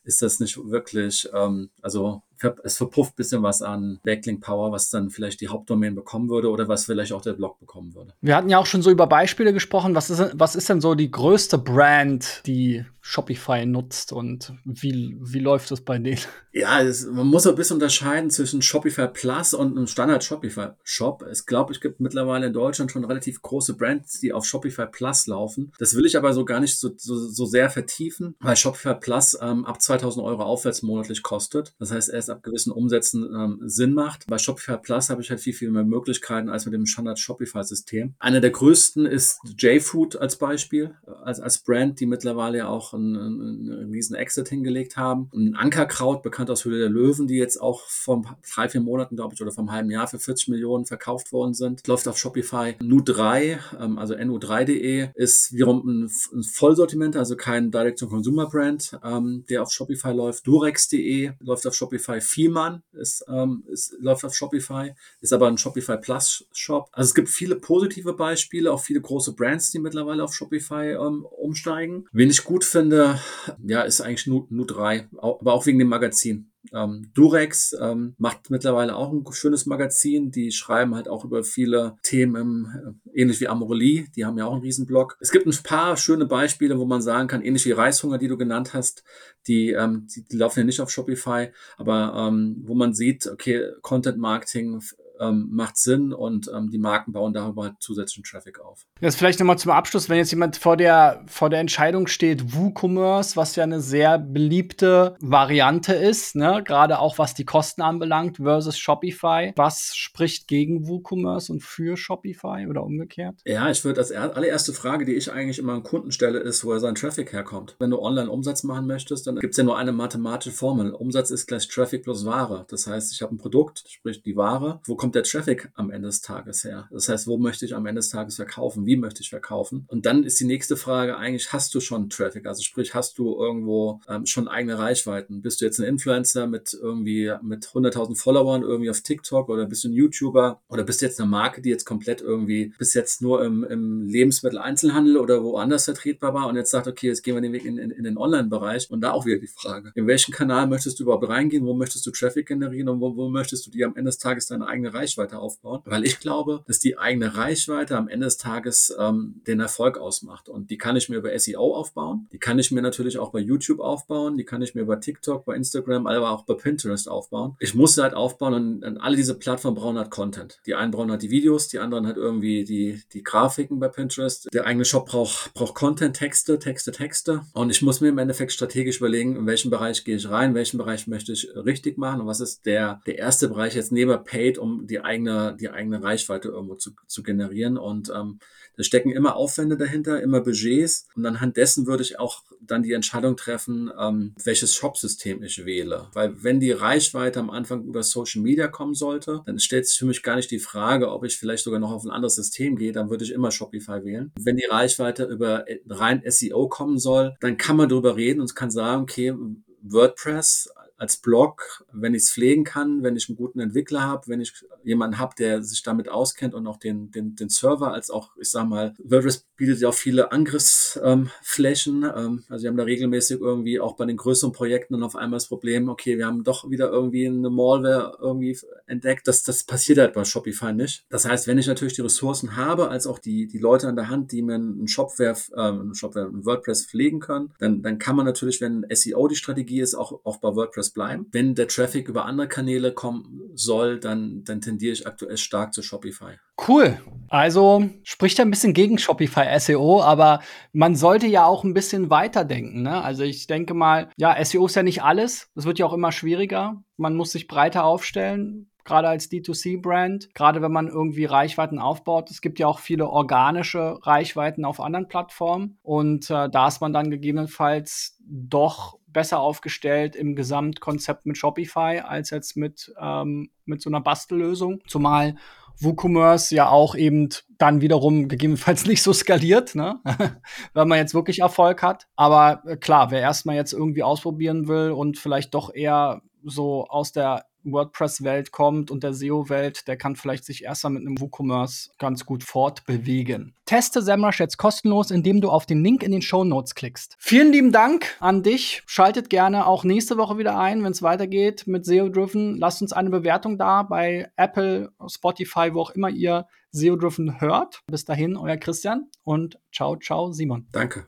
ist 0.05 0.21
das 0.21 0.39
nicht 0.39 0.57
wirklich, 0.57 1.29
ähm, 1.33 1.69
also 1.81 2.21
es 2.63 2.77
verpufft 2.77 3.15
bisschen 3.15 3.43
was 3.43 3.61
an 3.61 3.99
Backlink 4.03 4.41
Power, 4.41 4.71
was 4.71 4.89
dann 4.89 5.09
vielleicht 5.09 5.41
die 5.41 5.47
Hauptdomain 5.47 5.95
bekommen 5.95 6.29
würde 6.29 6.49
oder 6.49 6.67
was 6.67 6.85
vielleicht 6.85 7.11
auch 7.11 7.21
der 7.21 7.33
Blog 7.33 7.59
bekommen 7.59 7.93
würde. 7.95 8.13
Wir 8.21 8.35
hatten 8.35 8.49
ja 8.49 8.59
auch 8.59 8.65
schon 8.65 8.81
so 8.81 8.91
über 8.91 9.07
Beispiele 9.07 9.53
gesprochen. 9.53 9.95
Was 9.95 10.09
ist, 10.09 10.31
was 10.33 10.55
ist 10.55 10.69
denn 10.69 10.79
so 10.79 10.95
die 10.95 11.11
größte 11.11 11.57
Brand, 11.57 12.43
die 12.45 12.85
Shopify 13.09 13.65
nutzt 13.65 14.11
und 14.11 14.53
wie, 14.65 15.15
wie 15.21 15.39
läuft 15.39 15.71
das 15.71 15.79
bei 15.79 15.97
denen? 15.97 16.19
Ja, 16.51 16.81
es, 16.81 17.05
man 17.05 17.27
muss 17.27 17.47
ein 17.47 17.55
bisschen 17.55 17.75
unterscheiden 17.75 18.29
zwischen 18.29 18.61
Shopify 18.61 19.07
Plus 19.07 19.53
und 19.53 19.77
einem 19.77 19.87
Standard 19.87 20.25
Shopify 20.25 20.71
Shop. 20.83 21.23
Ich 21.31 21.45
glaube, 21.45 21.71
es 21.71 21.79
gibt 21.79 22.01
mittlerweile 22.01 22.47
in 22.47 22.53
Deutschland 22.53 22.91
schon 22.91 23.05
relativ 23.05 23.41
große 23.41 23.75
Brands, 23.75 24.19
die 24.19 24.33
auf 24.33 24.43
Shopify 24.43 24.87
Plus 24.87 25.25
laufen. 25.27 25.71
Das 25.79 25.95
will 25.95 26.05
ich 26.05 26.17
aber 26.17 26.33
so 26.33 26.43
gar 26.43 26.59
nicht 26.59 26.77
so, 26.77 26.91
so, 26.97 27.15
so 27.15 27.45
sehr 27.45 27.69
vertiefen, 27.69 28.35
weil 28.41 28.57
Shopify 28.57 28.95
Plus 28.95 29.37
ähm, 29.39 29.63
ab 29.63 29.81
2000 29.81 30.25
Euro 30.25 30.43
aufwärts 30.43 30.81
monatlich 30.81 31.23
kostet. 31.23 31.75
Das 31.79 31.91
heißt, 31.91 32.09
erst 32.09 32.29
ab 32.29 32.43
gewissen 32.43 32.73
Umsätzen 32.73 33.23
ähm, 33.23 33.61
Sinn 33.63 33.93
macht. 33.93 34.27
Bei 34.27 34.37
Shopify 34.37 34.75
Plus 34.77 35.09
habe 35.09 35.21
ich 35.21 35.29
halt 35.29 35.39
viel, 35.39 35.53
viel 35.53 35.71
mehr 35.71 35.85
Möglichkeiten 35.85 36.49
als 36.49 36.65
mit 36.65 36.73
dem 36.73 36.85
Standard 36.85 37.19
Shopify 37.19 37.63
System. 37.63 38.15
Einer 38.19 38.41
der 38.41 38.51
größten 38.51 39.05
ist 39.05 39.39
JFood 39.57 40.17
als 40.17 40.35
Beispiel, 40.35 40.93
als, 41.23 41.39
als 41.39 41.59
Brand, 41.59 42.01
die 42.01 42.05
mittlerweile 42.05 42.57
ja 42.57 42.67
auch 42.67 42.96
einen, 42.97 43.15
einen, 43.15 43.71
einen 43.71 43.91
riesen 43.91 44.15
Exit 44.15 44.49
hingelegt 44.49 44.97
haben. 44.97 45.29
Ein 45.33 45.55
Ankerkraut, 45.55 46.23
bekannt 46.23 46.49
aus 46.49 46.65
Höhle 46.65 46.79
der 46.79 46.89
Löwen, 46.89 47.27
die 47.27 47.35
jetzt 47.37 47.61
auch 47.61 47.81
vor 47.87 48.37
drei, 48.53 48.69
vier 48.69 48.81
Monaten, 48.81 49.15
glaube 49.15 49.33
ich, 49.33 49.41
oder 49.41 49.51
vom 49.51 49.71
halben 49.71 49.89
Jahr 49.89 50.07
für 50.07 50.19
40 50.19 50.49
Millionen 50.49 50.85
verkauft 50.85 51.31
worden 51.31 51.53
sind. 51.53 51.85
Läuft 51.87 52.07
auf 52.07 52.17
Shopify. 52.17 52.75
Nu3, 52.81 53.59
ähm, 53.79 53.97
also 53.97 54.15
nu3.de, 54.15 55.09
ist 55.15 55.53
wiederum 55.53 55.87
ein, 55.87 56.11
ein 56.33 56.43
Vollsortiment, 56.43 57.15
also 57.15 57.35
kein 57.35 57.71
Direct-to-Consumer-Brand, 57.71 58.99
ähm, 59.03 59.45
der 59.49 59.61
auf 59.61 59.71
Shopify 59.71 60.11
läuft. 60.11 60.47
Durex.de 60.47 61.31
läuft 61.39 61.67
auf 61.67 61.73
Shopify. 61.73 62.21
Vielmann 62.21 62.83
ist, 62.93 63.23
ähm, 63.27 63.63
ist, 63.67 63.95
läuft 63.99 64.25
auf 64.25 64.35
Shopify, 64.35 64.93
ist 65.21 65.33
aber 65.33 65.47
ein 65.47 65.57
Shopify 65.57 65.97
Plus 65.97 66.45
Shop. 66.51 66.89
Also 66.91 67.09
es 67.09 67.15
gibt 67.15 67.29
viele 67.29 67.55
positive 67.55 68.13
Beispiele, 68.13 68.71
auch 68.71 68.81
viele 68.81 69.01
große 69.01 69.33
Brands, 69.33 69.71
die 69.71 69.79
mittlerweile 69.79 70.23
auf 70.23 70.33
Shopify 70.33 70.91
ähm, 70.91 71.25
umsteigen. 71.25 72.07
Wen 72.11 72.29
ich 72.29 72.43
gut 72.43 72.63
finde, 72.63 72.86
finde, 72.87 73.19
ja, 73.65 73.81
ist 73.81 74.01
eigentlich 74.01 74.27
nur, 74.27 74.47
nur 74.49 74.65
drei, 74.65 75.09
aber 75.17 75.53
auch 75.53 75.65
wegen 75.65 75.79
dem 75.79 75.89
Magazin. 75.89 76.51
Ähm, 76.73 77.11
Durex 77.13 77.75
ähm, 77.79 78.15
macht 78.17 78.49
mittlerweile 78.49 78.95
auch 78.95 79.11
ein 79.11 79.23
schönes 79.31 79.65
Magazin. 79.65 80.31
Die 80.31 80.51
schreiben 80.51 80.95
halt 80.95 81.07
auch 81.07 81.23
über 81.23 81.43
viele 81.43 81.95
Themen, 82.03 82.97
äh, 83.13 83.21
ähnlich 83.21 83.39
wie 83.39 83.47
Amorelie. 83.47 84.07
Die 84.15 84.25
haben 84.25 84.37
ja 84.37 84.45
auch 84.45 84.53
einen 84.53 84.61
Riesenblog. 84.61 85.17
Es 85.19 85.31
gibt 85.31 85.45
ein 85.45 85.63
paar 85.63 85.97
schöne 85.97 86.25
Beispiele, 86.25 86.77
wo 86.77 86.85
man 86.85 87.01
sagen 87.01 87.27
kann, 87.27 87.41
ähnlich 87.41 87.65
wie 87.65 87.71
Reishunger, 87.71 88.17
die 88.17 88.27
du 88.27 88.37
genannt 88.37 88.73
hast, 88.73 89.03
die, 89.47 89.71
ähm, 89.71 90.07
die, 90.13 90.23
die 90.23 90.37
laufen 90.37 90.59
ja 90.59 90.65
nicht 90.65 90.81
auf 90.81 90.89
Shopify, 90.89 91.49
aber 91.77 92.13
ähm, 92.17 92.61
wo 92.65 92.75
man 92.75 92.93
sieht, 92.93 93.27
okay, 93.27 93.69
Content 93.81 94.17
Marketing 94.17 94.81
ähm, 95.19 95.49
macht 95.51 95.77
Sinn 95.77 96.13
und 96.13 96.49
ähm, 96.53 96.69
die 96.69 96.77
Marken 96.77 97.11
bauen 97.11 97.33
darüber 97.33 97.63
halt 97.63 97.75
zusätzlichen 97.79 98.23
Traffic 98.23 98.59
auf. 98.59 98.85
Jetzt 98.99 99.17
vielleicht 99.17 99.39
nochmal 99.39 99.57
zum 99.57 99.71
Abschluss, 99.71 100.09
wenn 100.09 100.17
jetzt 100.17 100.31
jemand 100.31 100.57
vor 100.57 100.77
der, 100.77 101.23
vor 101.27 101.49
der 101.49 101.59
Entscheidung 101.59 102.07
steht, 102.07 102.55
WooCommerce, 102.55 103.35
was 103.35 103.55
ja 103.55 103.63
eine 103.63 103.81
sehr 103.81 104.17
beliebte 104.17 105.15
Variante 105.19 105.93
ist, 105.93 106.35
ne? 106.35 106.61
gerade 106.65 106.99
auch 106.99 107.17
was 107.17 107.33
die 107.33 107.45
Kosten 107.45 107.81
anbelangt, 107.81 108.37
versus 108.37 108.77
Shopify. 108.77 109.53
Was 109.55 109.95
spricht 109.95 110.47
gegen 110.47 110.87
WooCommerce 110.87 111.51
und 111.51 111.63
für 111.63 111.97
Shopify 111.97 112.67
oder 112.69 112.83
umgekehrt? 112.83 113.35
Ja, 113.45 113.69
ich 113.69 113.83
würde 113.85 113.99
als 113.99 114.11
allererste 114.11 114.73
Frage, 114.73 115.05
die 115.05 115.13
ich 115.13 115.31
eigentlich 115.31 115.59
immer 115.59 115.73
an 115.73 115.83
Kunden 115.83 116.11
stelle, 116.11 116.39
ist, 116.39 116.63
wo 116.63 116.71
er 116.71 116.79
sein 116.79 116.95
Traffic 116.95 117.33
herkommt. 117.33 117.75
Wenn 117.79 117.91
du 117.91 117.99
online 117.99 118.29
Umsatz 118.29 118.63
machen 118.63 118.87
möchtest, 118.87 119.27
dann 119.27 119.37
gibt 119.37 119.51
es 119.51 119.57
ja 119.57 119.63
nur 119.63 119.77
eine 119.77 119.91
mathematische 119.91 120.55
Formel. 120.55 120.91
Umsatz 120.91 121.31
ist 121.31 121.47
gleich 121.47 121.67
Traffic 121.67 122.03
plus 122.03 122.25
Ware. 122.25 122.65
Das 122.69 122.87
heißt, 122.87 123.13
ich 123.13 123.21
habe 123.21 123.35
ein 123.35 123.37
Produkt, 123.37 123.83
sprich 123.87 124.21
die 124.21 124.35
Ware. 124.35 124.79
Wo 124.85 124.95
kommt 124.95 125.06
kommt 125.07 125.15
der 125.15 125.23
Traffic 125.23 125.69
am 125.75 125.89
Ende 125.89 126.09
des 126.09 126.21
Tages 126.21 126.65
her? 126.65 126.89
Das 126.91 127.07
heißt, 127.07 127.27
wo 127.27 127.37
möchte 127.37 127.63
ich 127.63 127.73
am 127.73 127.85
Ende 127.85 127.99
des 127.99 128.09
Tages 128.09 128.35
verkaufen? 128.35 128.85
Wie 128.85 128.97
möchte 128.97 129.21
ich 129.21 129.29
verkaufen? 129.29 129.85
Und 129.87 130.05
dann 130.05 130.25
ist 130.25 130.37
die 130.41 130.45
nächste 130.45 130.75
Frage 130.75 131.15
eigentlich, 131.15 131.53
hast 131.53 131.73
du 131.73 131.79
schon 131.79 132.09
Traffic? 132.09 132.45
Also 132.45 132.61
sprich, 132.61 132.93
hast 132.93 133.17
du 133.17 133.39
irgendwo 133.39 134.01
ähm, 134.09 134.25
schon 134.25 134.49
eigene 134.49 134.77
Reichweiten? 134.77 135.41
Bist 135.41 135.61
du 135.61 135.65
jetzt 135.65 135.79
ein 135.79 135.85
Influencer 135.85 136.45
mit 136.45 136.73
irgendwie 136.73 137.31
mit 137.41 137.67
100.000 137.67 138.17
Followern 138.17 138.63
irgendwie 138.63 138.89
auf 138.89 138.99
TikTok 138.99 139.47
oder 139.47 139.65
bist 139.65 139.85
du 139.85 139.87
ein 139.87 139.93
YouTuber 139.93 140.59
oder 140.67 140.83
bist 140.83 141.01
du 141.01 141.05
jetzt 141.05 141.21
eine 141.21 141.29
Marke, 141.29 141.61
die 141.61 141.69
jetzt 141.69 141.85
komplett 141.85 142.19
irgendwie 142.19 142.73
bis 142.77 142.93
jetzt 142.93 143.21
nur 143.21 143.45
im, 143.45 143.63
im 143.63 144.09
Lebensmitteleinzelhandel 144.09 145.15
oder 145.15 145.41
woanders 145.41 145.85
vertretbar 145.85 146.33
war 146.33 146.47
und 146.47 146.57
jetzt 146.57 146.71
sagt, 146.71 146.85
okay, 146.85 147.07
jetzt 147.07 147.23
gehen 147.23 147.33
wir 147.33 147.41
den 147.41 147.53
Weg 147.53 147.63
in, 147.63 147.77
in, 147.77 147.91
in 147.91 148.03
den 148.03 148.17
Online-Bereich 148.17 148.91
und 148.91 148.99
da 148.99 149.11
auch 149.11 149.25
wieder 149.25 149.39
die 149.39 149.47
Frage, 149.47 149.93
in 149.95 150.05
welchen 150.05 150.33
Kanal 150.33 150.67
möchtest 150.67 150.99
du 150.99 151.03
überhaupt 151.03 151.29
reingehen? 151.29 151.65
Wo 151.65 151.73
möchtest 151.73 152.05
du 152.05 152.11
Traffic 152.11 152.45
generieren 152.45 152.89
und 152.89 152.99
wo, 152.99 153.15
wo 153.15 153.29
möchtest 153.29 153.65
du 153.67 153.71
dir 153.71 153.87
am 153.87 153.95
Ende 153.95 154.09
des 154.09 154.17
Tages 154.17 154.47
deine 154.47 154.67
eigene 154.67 154.93
Reichweite 154.97 155.39
aufbauen? 155.39 155.81
Weil 155.85 156.05
ich 156.05 156.19
glaube, 156.19 156.63
dass 156.67 156.79
die 156.79 156.97
eigene 156.97 157.35
Reichweite 157.35 157.97
am 157.97 158.07
Ende 158.07 158.25
des 158.25 158.37
Tages 158.37 158.95
ähm, 158.99 159.41
den 159.47 159.59
Erfolg 159.59 159.97
ausmacht 159.97 160.49
und 160.49 160.69
die 160.69 160.77
kann 160.77 160.95
ich 160.95 161.09
mir 161.09 161.17
über 161.17 161.37
SEO 161.37 161.75
aufbauen, 161.75 162.27
die 162.31 162.39
kann 162.39 162.59
ich 162.59 162.71
mir 162.71 162.81
natürlich 162.81 163.17
auch 163.17 163.31
bei 163.31 163.39
YouTube 163.39 163.79
aufbauen, 163.79 164.37
die 164.37 164.43
kann 164.43 164.61
ich 164.61 164.75
mir 164.75 164.85
bei 164.85 164.95
TikTok, 164.95 165.45
bei 165.45 165.55
Instagram, 165.55 166.07
aber 166.07 166.31
auch 166.31 166.43
bei 166.43 166.55
Pinterest 166.55 167.09
aufbauen. 167.09 167.55
Ich 167.59 167.75
muss 167.75 167.95
sie 167.95 168.01
halt 168.01 168.13
aufbauen 168.13 168.53
und, 168.53 168.83
und 168.83 168.97
alle 168.97 169.15
diese 169.15 169.35
Plattformen 169.35 169.75
brauchen 169.75 169.97
halt 169.97 170.09
Content. 170.09 170.59
Die 170.65 170.75
einen 170.75 170.91
brauchen 170.91 171.11
halt 171.11 171.21
die 171.21 171.29
Videos, 171.29 171.67
die 171.67 171.79
anderen 171.79 172.07
halt 172.07 172.17
irgendwie 172.17 172.63
die, 172.63 173.01
die 173.13 173.23
Grafiken 173.23 173.79
bei 173.79 173.87
Pinterest. 173.87 174.47
Der 174.53 174.65
eigene 174.65 174.85
Shop 174.85 175.07
braucht, 175.07 175.53
braucht 175.53 175.75
Content, 175.75 176.15
Texte, 176.15 176.59
Texte, 176.59 176.91
Texte. 176.91 177.41
Und 177.53 177.69
ich 177.69 177.81
muss 177.81 178.01
mir 178.01 178.09
im 178.09 178.17
Endeffekt 178.17 178.51
strategisch 178.51 178.97
überlegen, 178.97 179.35
in 179.35 179.45
welchen 179.45 179.69
Bereich 179.69 180.03
gehe 180.03 180.15
ich 180.15 180.29
rein, 180.29 180.49
in 180.49 180.55
welchen 180.55 180.77
Bereich 180.77 181.07
möchte 181.07 181.33
ich 181.33 181.49
richtig 181.55 181.97
machen 181.97 182.21
und 182.21 182.27
was 182.27 182.39
ist 182.39 182.65
der, 182.65 183.01
der 183.05 183.17
erste 183.17 183.49
Bereich 183.49 183.75
jetzt 183.75 183.91
neben 183.91 184.23
Paid, 184.23 184.57
um 184.57 184.86
die 184.87 185.01
eigene, 185.01 185.55
die 185.59 185.69
eigene 185.69 186.01
Reichweite 186.01 186.49
irgendwo 186.49 186.75
zu, 186.75 186.91
zu 187.07 187.23
generieren. 187.23 187.77
Und 187.77 188.11
ähm, 188.15 188.39
da 188.75 188.83
stecken 188.83 189.11
immer 189.11 189.35
Aufwände 189.35 189.77
dahinter, 189.77 190.21
immer 190.21 190.41
Budgets. 190.41 191.07
Und 191.15 191.25
anhand 191.25 191.57
dessen 191.57 191.87
würde 191.87 192.03
ich 192.03 192.19
auch 192.19 192.43
dann 192.61 192.83
die 192.83 192.93
Entscheidung 192.93 193.35
treffen, 193.35 193.91
ähm, 193.99 194.33
welches 194.43 194.75
Shopsystem 194.75 195.43
ich 195.43 195.65
wähle. 195.65 196.07
Weil 196.13 196.43
wenn 196.43 196.59
die 196.59 196.71
Reichweite 196.71 197.39
am 197.39 197.49
Anfang 197.49 197.83
über 197.83 198.03
Social 198.03 198.41
Media 198.41 198.67
kommen 198.67 198.93
sollte, 198.93 199.41
dann 199.45 199.59
stellt 199.59 199.87
sich 199.87 199.97
für 199.97 200.05
mich 200.05 200.23
gar 200.23 200.35
nicht 200.35 200.51
die 200.51 200.59
Frage, 200.59 201.11
ob 201.11 201.23
ich 201.23 201.37
vielleicht 201.37 201.63
sogar 201.63 201.79
noch 201.79 201.91
auf 201.91 202.03
ein 202.03 202.11
anderes 202.11 202.35
System 202.35 202.75
gehe, 202.75 202.91
dann 202.91 203.09
würde 203.09 203.23
ich 203.23 203.31
immer 203.31 203.51
Shopify 203.51 204.03
wählen. 204.03 204.31
Wenn 204.39 204.57
die 204.57 204.65
Reichweite 204.65 205.25
über 205.25 205.65
rein 205.89 206.21
SEO 206.25 206.67
kommen 206.67 206.99
soll, 206.99 207.35
dann 207.41 207.57
kann 207.57 207.77
man 207.77 207.89
darüber 207.89 208.15
reden 208.15 208.41
und 208.41 208.55
kann 208.55 208.71
sagen, 208.71 209.03
okay, 209.03 209.33
WordPress 209.81 210.69
als 210.97 211.17
Blog, 211.17 211.85
wenn 211.91 212.13
ich 212.13 212.23
es 212.23 212.31
pflegen 212.31 212.63
kann, 212.63 213.03
wenn 213.03 213.15
ich 213.15 213.29
einen 213.29 213.37
guten 213.37 213.59
Entwickler 213.59 214.01
habe, 214.01 214.27
wenn 214.27 214.41
ich 214.41 214.53
jemanden 214.83 215.19
habe, 215.19 215.35
der 215.37 215.63
sich 215.63 215.83
damit 215.83 216.09
auskennt 216.09 216.53
und 216.53 216.65
auch 216.67 216.77
den, 216.77 217.11
den, 217.11 217.35
den 217.35 217.49
Server 217.49 217.93
als 217.93 218.09
auch, 218.09 218.35
ich 218.37 218.49
sag 218.49 218.67
mal, 218.67 218.93
WordPress 218.99 219.45
bietet 219.55 219.79
ja 219.79 219.89
auch 219.89 219.93
viele 219.93 220.31
Angriffsflächen. 220.31 222.03
Ähm, 222.03 222.13
ähm, 222.15 222.43
also 222.49 222.63
wir 222.63 222.69
haben 222.69 222.77
da 222.77 222.83
regelmäßig 222.83 223.39
irgendwie 223.39 223.79
auch 223.79 223.95
bei 223.95 224.05
den 224.05 224.17
größeren 224.17 224.53
Projekten 224.53 224.93
dann 224.93 225.03
auf 225.03 225.15
einmal 225.15 225.37
das 225.37 225.47
Problem, 225.47 225.89
okay, 225.89 226.17
wir 226.17 226.25
haben 226.25 226.43
doch 226.43 226.69
wieder 226.69 226.89
irgendwie 226.89 227.27
eine 227.27 227.49
Malware 227.49 228.17
irgendwie 228.19 228.57
entdeckt. 228.85 229.27
Das, 229.27 229.43
das 229.43 229.63
passiert 229.63 229.99
halt 229.99 230.13
bei 230.13 230.23
Shopify 230.23 230.73
nicht. 230.73 231.05
Das 231.09 231.25
heißt, 231.25 231.47
wenn 231.47 231.57
ich 231.57 231.67
natürlich 231.67 231.93
die 231.93 232.01
Ressourcen 232.01 232.55
habe, 232.55 232.89
als 232.89 233.07
auch 233.07 233.19
die, 233.19 233.47
die 233.47 233.59
Leute 233.59 233.87
an 233.87 233.95
der 233.95 234.09
Hand, 234.09 234.31
die 234.31 234.41
mir 234.41 234.55
einen 234.55 234.87
Shopware, 234.87 235.37
äh, 235.53 235.61
einen 235.61 235.95
Shopware, 235.95 236.27
einen 236.27 236.45
WordPress 236.45 236.85
pflegen 236.85 237.19
können, 237.19 237.53
dann, 237.59 237.81
dann 237.81 237.99
kann 237.99 238.15
man 238.15 238.25
natürlich, 238.25 238.61
wenn 238.61 238.85
SEO 238.89 239.27
die 239.27 239.35
Strategie 239.35 239.81
ist, 239.81 239.95
auch, 239.95 240.19
auch 240.23 240.37
bei 240.37 240.55
WordPress 240.55 240.86
WordPress 240.87 240.91
bleiben. 240.91 241.27
Wenn 241.31 241.55
der 241.55 241.67
Traffic 241.67 242.07
über 242.07 242.25
andere 242.25 242.47
Kanäle 242.47 242.93
kommen 242.93 243.51
soll, 243.55 243.99
dann, 243.99 244.43
dann 244.43 244.61
tendiere 244.61 244.93
ich 244.93 245.07
aktuell 245.07 245.37
stark 245.37 245.73
zu 245.73 245.81
Shopify. 245.81 246.37
Cool. 246.67 246.99
Also 247.29 247.89
spricht 248.03 248.39
ein 248.39 248.49
bisschen 248.49 248.73
gegen 248.73 248.97
Shopify 248.97 249.59
SEO, 249.59 250.01
aber 250.01 250.41
man 250.73 250.95
sollte 250.95 251.27
ja 251.27 251.45
auch 251.45 251.63
ein 251.63 251.73
bisschen 251.73 252.09
weiterdenken. 252.09 252.83
Ne? 252.83 253.03
Also 253.03 253.23
ich 253.23 253.47
denke 253.47 253.73
mal, 253.73 254.09
ja, 254.17 254.43
SEO 254.43 254.65
ist 254.65 254.75
ja 254.75 254.83
nicht 254.83 255.03
alles. 255.03 255.49
Es 255.55 255.65
wird 255.65 255.79
ja 255.79 255.85
auch 255.85 255.93
immer 255.93 256.11
schwieriger. 256.11 256.81
Man 256.97 257.15
muss 257.15 257.31
sich 257.31 257.47
breiter 257.47 257.83
aufstellen 257.83 258.69
gerade 258.87 259.09
als 259.09 259.29
D2C-Brand, 259.29 260.33
gerade 260.33 260.61
wenn 260.61 260.71
man 260.71 260.87
irgendwie 260.87 261.25
Reichweiten 261.25 261.77
aufbaut. 261.77 262.31
Es 262.31 262.39
gibt 262.41 262.57
ja 262.57 262.67
auch 262.67 262.79
viele 262.79 263.09
organische 263.09 263.99
Reichweiten 264.01 264.63
auf 264.63 264.79
anderen 264.79 265.09
Plattformen 265.09 265.77
und 265.83 266.29
äh, 266.29 266.49
da 266.49 266.67
ist 266.69 266.79
man 266.79 266.93
dann 266.93 267.11
gegebenenfalls 267.11 268.17
doch 268.19 268.96
besser 269.07 269.39
aufgestellt 269.39 270.15
im 270.15 270.35
Gesamtkonzept 270.35 271.25
mit 271.25 271.37
Shopify 271.37 272.01
als 272.05 272.29
jetzt 272.29 272.57
mit, 272.57 272.93
ähm, 273.01 273.49
mit 273.65 273.81
so 273.81 273.89
einer 273.89 274.01
Bastellösung. 274.01 274.81
Zumal 274.87 275.35
WooCommerce 275.79 276.51
ja 276.55 276.69
auch 276.69 276.95
eben 276.95 277.29
dann 277.57 277.81
wiederum 277.81 278.27
gegebenenfalls 278.27 278.85
nicht 278.87 279.01
so 279.01 279.13
skaliert, 279.13 279.75
ne? 279.75 279.99
wenn 280.73 280.87
man 280.87 280.97
jetzt 280.97 281.13
wirklich 281.13 281.39
Erfolg 281.39 281.81
hat. 281.81 282.07
Aber 282.15 282.61
äh, 282.65 282.77
klar, 282.77 283.11
wer 283.11 283.21
erstmal 283.21 283.55
jetzt 283.55 283.73
irgendwie 283.73 284.03
ausprobieren 284.03 284.67
will 284.67 284.91
und 284.91 285.17
vielleicht 285.17 285.53
doch 285.53 285.73
eher 285.73 286.21
so 286.43 286.85
aus 286.87 287.11
der 287.11 287.45
WordPress-Welt 287.71 288.51
kommt 288.51 288.91
und 288.91 289.03
der 289.03 289.13
SEO-Welt, 289.13 289.87
der 289.87 289.97
kann 289.97 290.15
vielleicht 290.15 290.45
sich 290.45 290.63
erst 290.63 290.83
mal 290.83 290.91
mit 290.91 291.01
einem 291.01 291.19
WooCommerce 291.19 291.91
ganz 291.97 292.25
gut 292.25 292.43
fortbewegen. 292.43 293.55
Teste 293.65 294.01
SEMrush 294.01 294.39
jetzt 294.39 294.57
kostenlos, 294.57 295.11
indem 295.11 295.41
du 295.41 295.49
auf 295.49 295.65
den 295.65 295.83
Link 295.83 296.03
in 296.03 296.11
den 296.11 296.21
Show 296.21 296.43
Notes 296.43 296.75
klickst. 296.75 297.15
Vielen 297.19 297.51
lieben 297.51 297.71
Dank 297.71 298.15
an 298.19 298.43
dich. 298.43 298.83
Schaltet 298.85 299.29
gerne 299.29 299.67
auch 299.67 299.83
nächste 299.83 300.17
Woche 300.17 300.37
wieder 300.37 300.57
ein, 300.57 300.83
wenn 300.83 300.91
es 300.91 301.01
weitergeht 301.01 301.67
mit 301.67 301.85
SEO-Driven. 301.85 302.57
Lasst 302.57 302.81
uns 302.81 302.93
eine 302.93 303.09
Bewertung 303.09 303.57
da 303.57 303.83
bei 303.83 304.31
Apple, 304.37 304.91
Spotify, 305.07 305.73
wo 305.73 305.81
auch 305.81 305.91
immer 305.91 306.09
ihr 306.09 306.45
SEO-Driven 306.71 307.41
hört. 307.41 307.81
Bis 307.87 308.05
dahin, 308.05 308.37
euer 308.37 308.57
Christian 308.57 309.09
und 309.23 309.59
ciao, 309.73 309.97
ciao, 309.97 310.31
Simon. 310.31 310.67
Danke. 310.71 311.07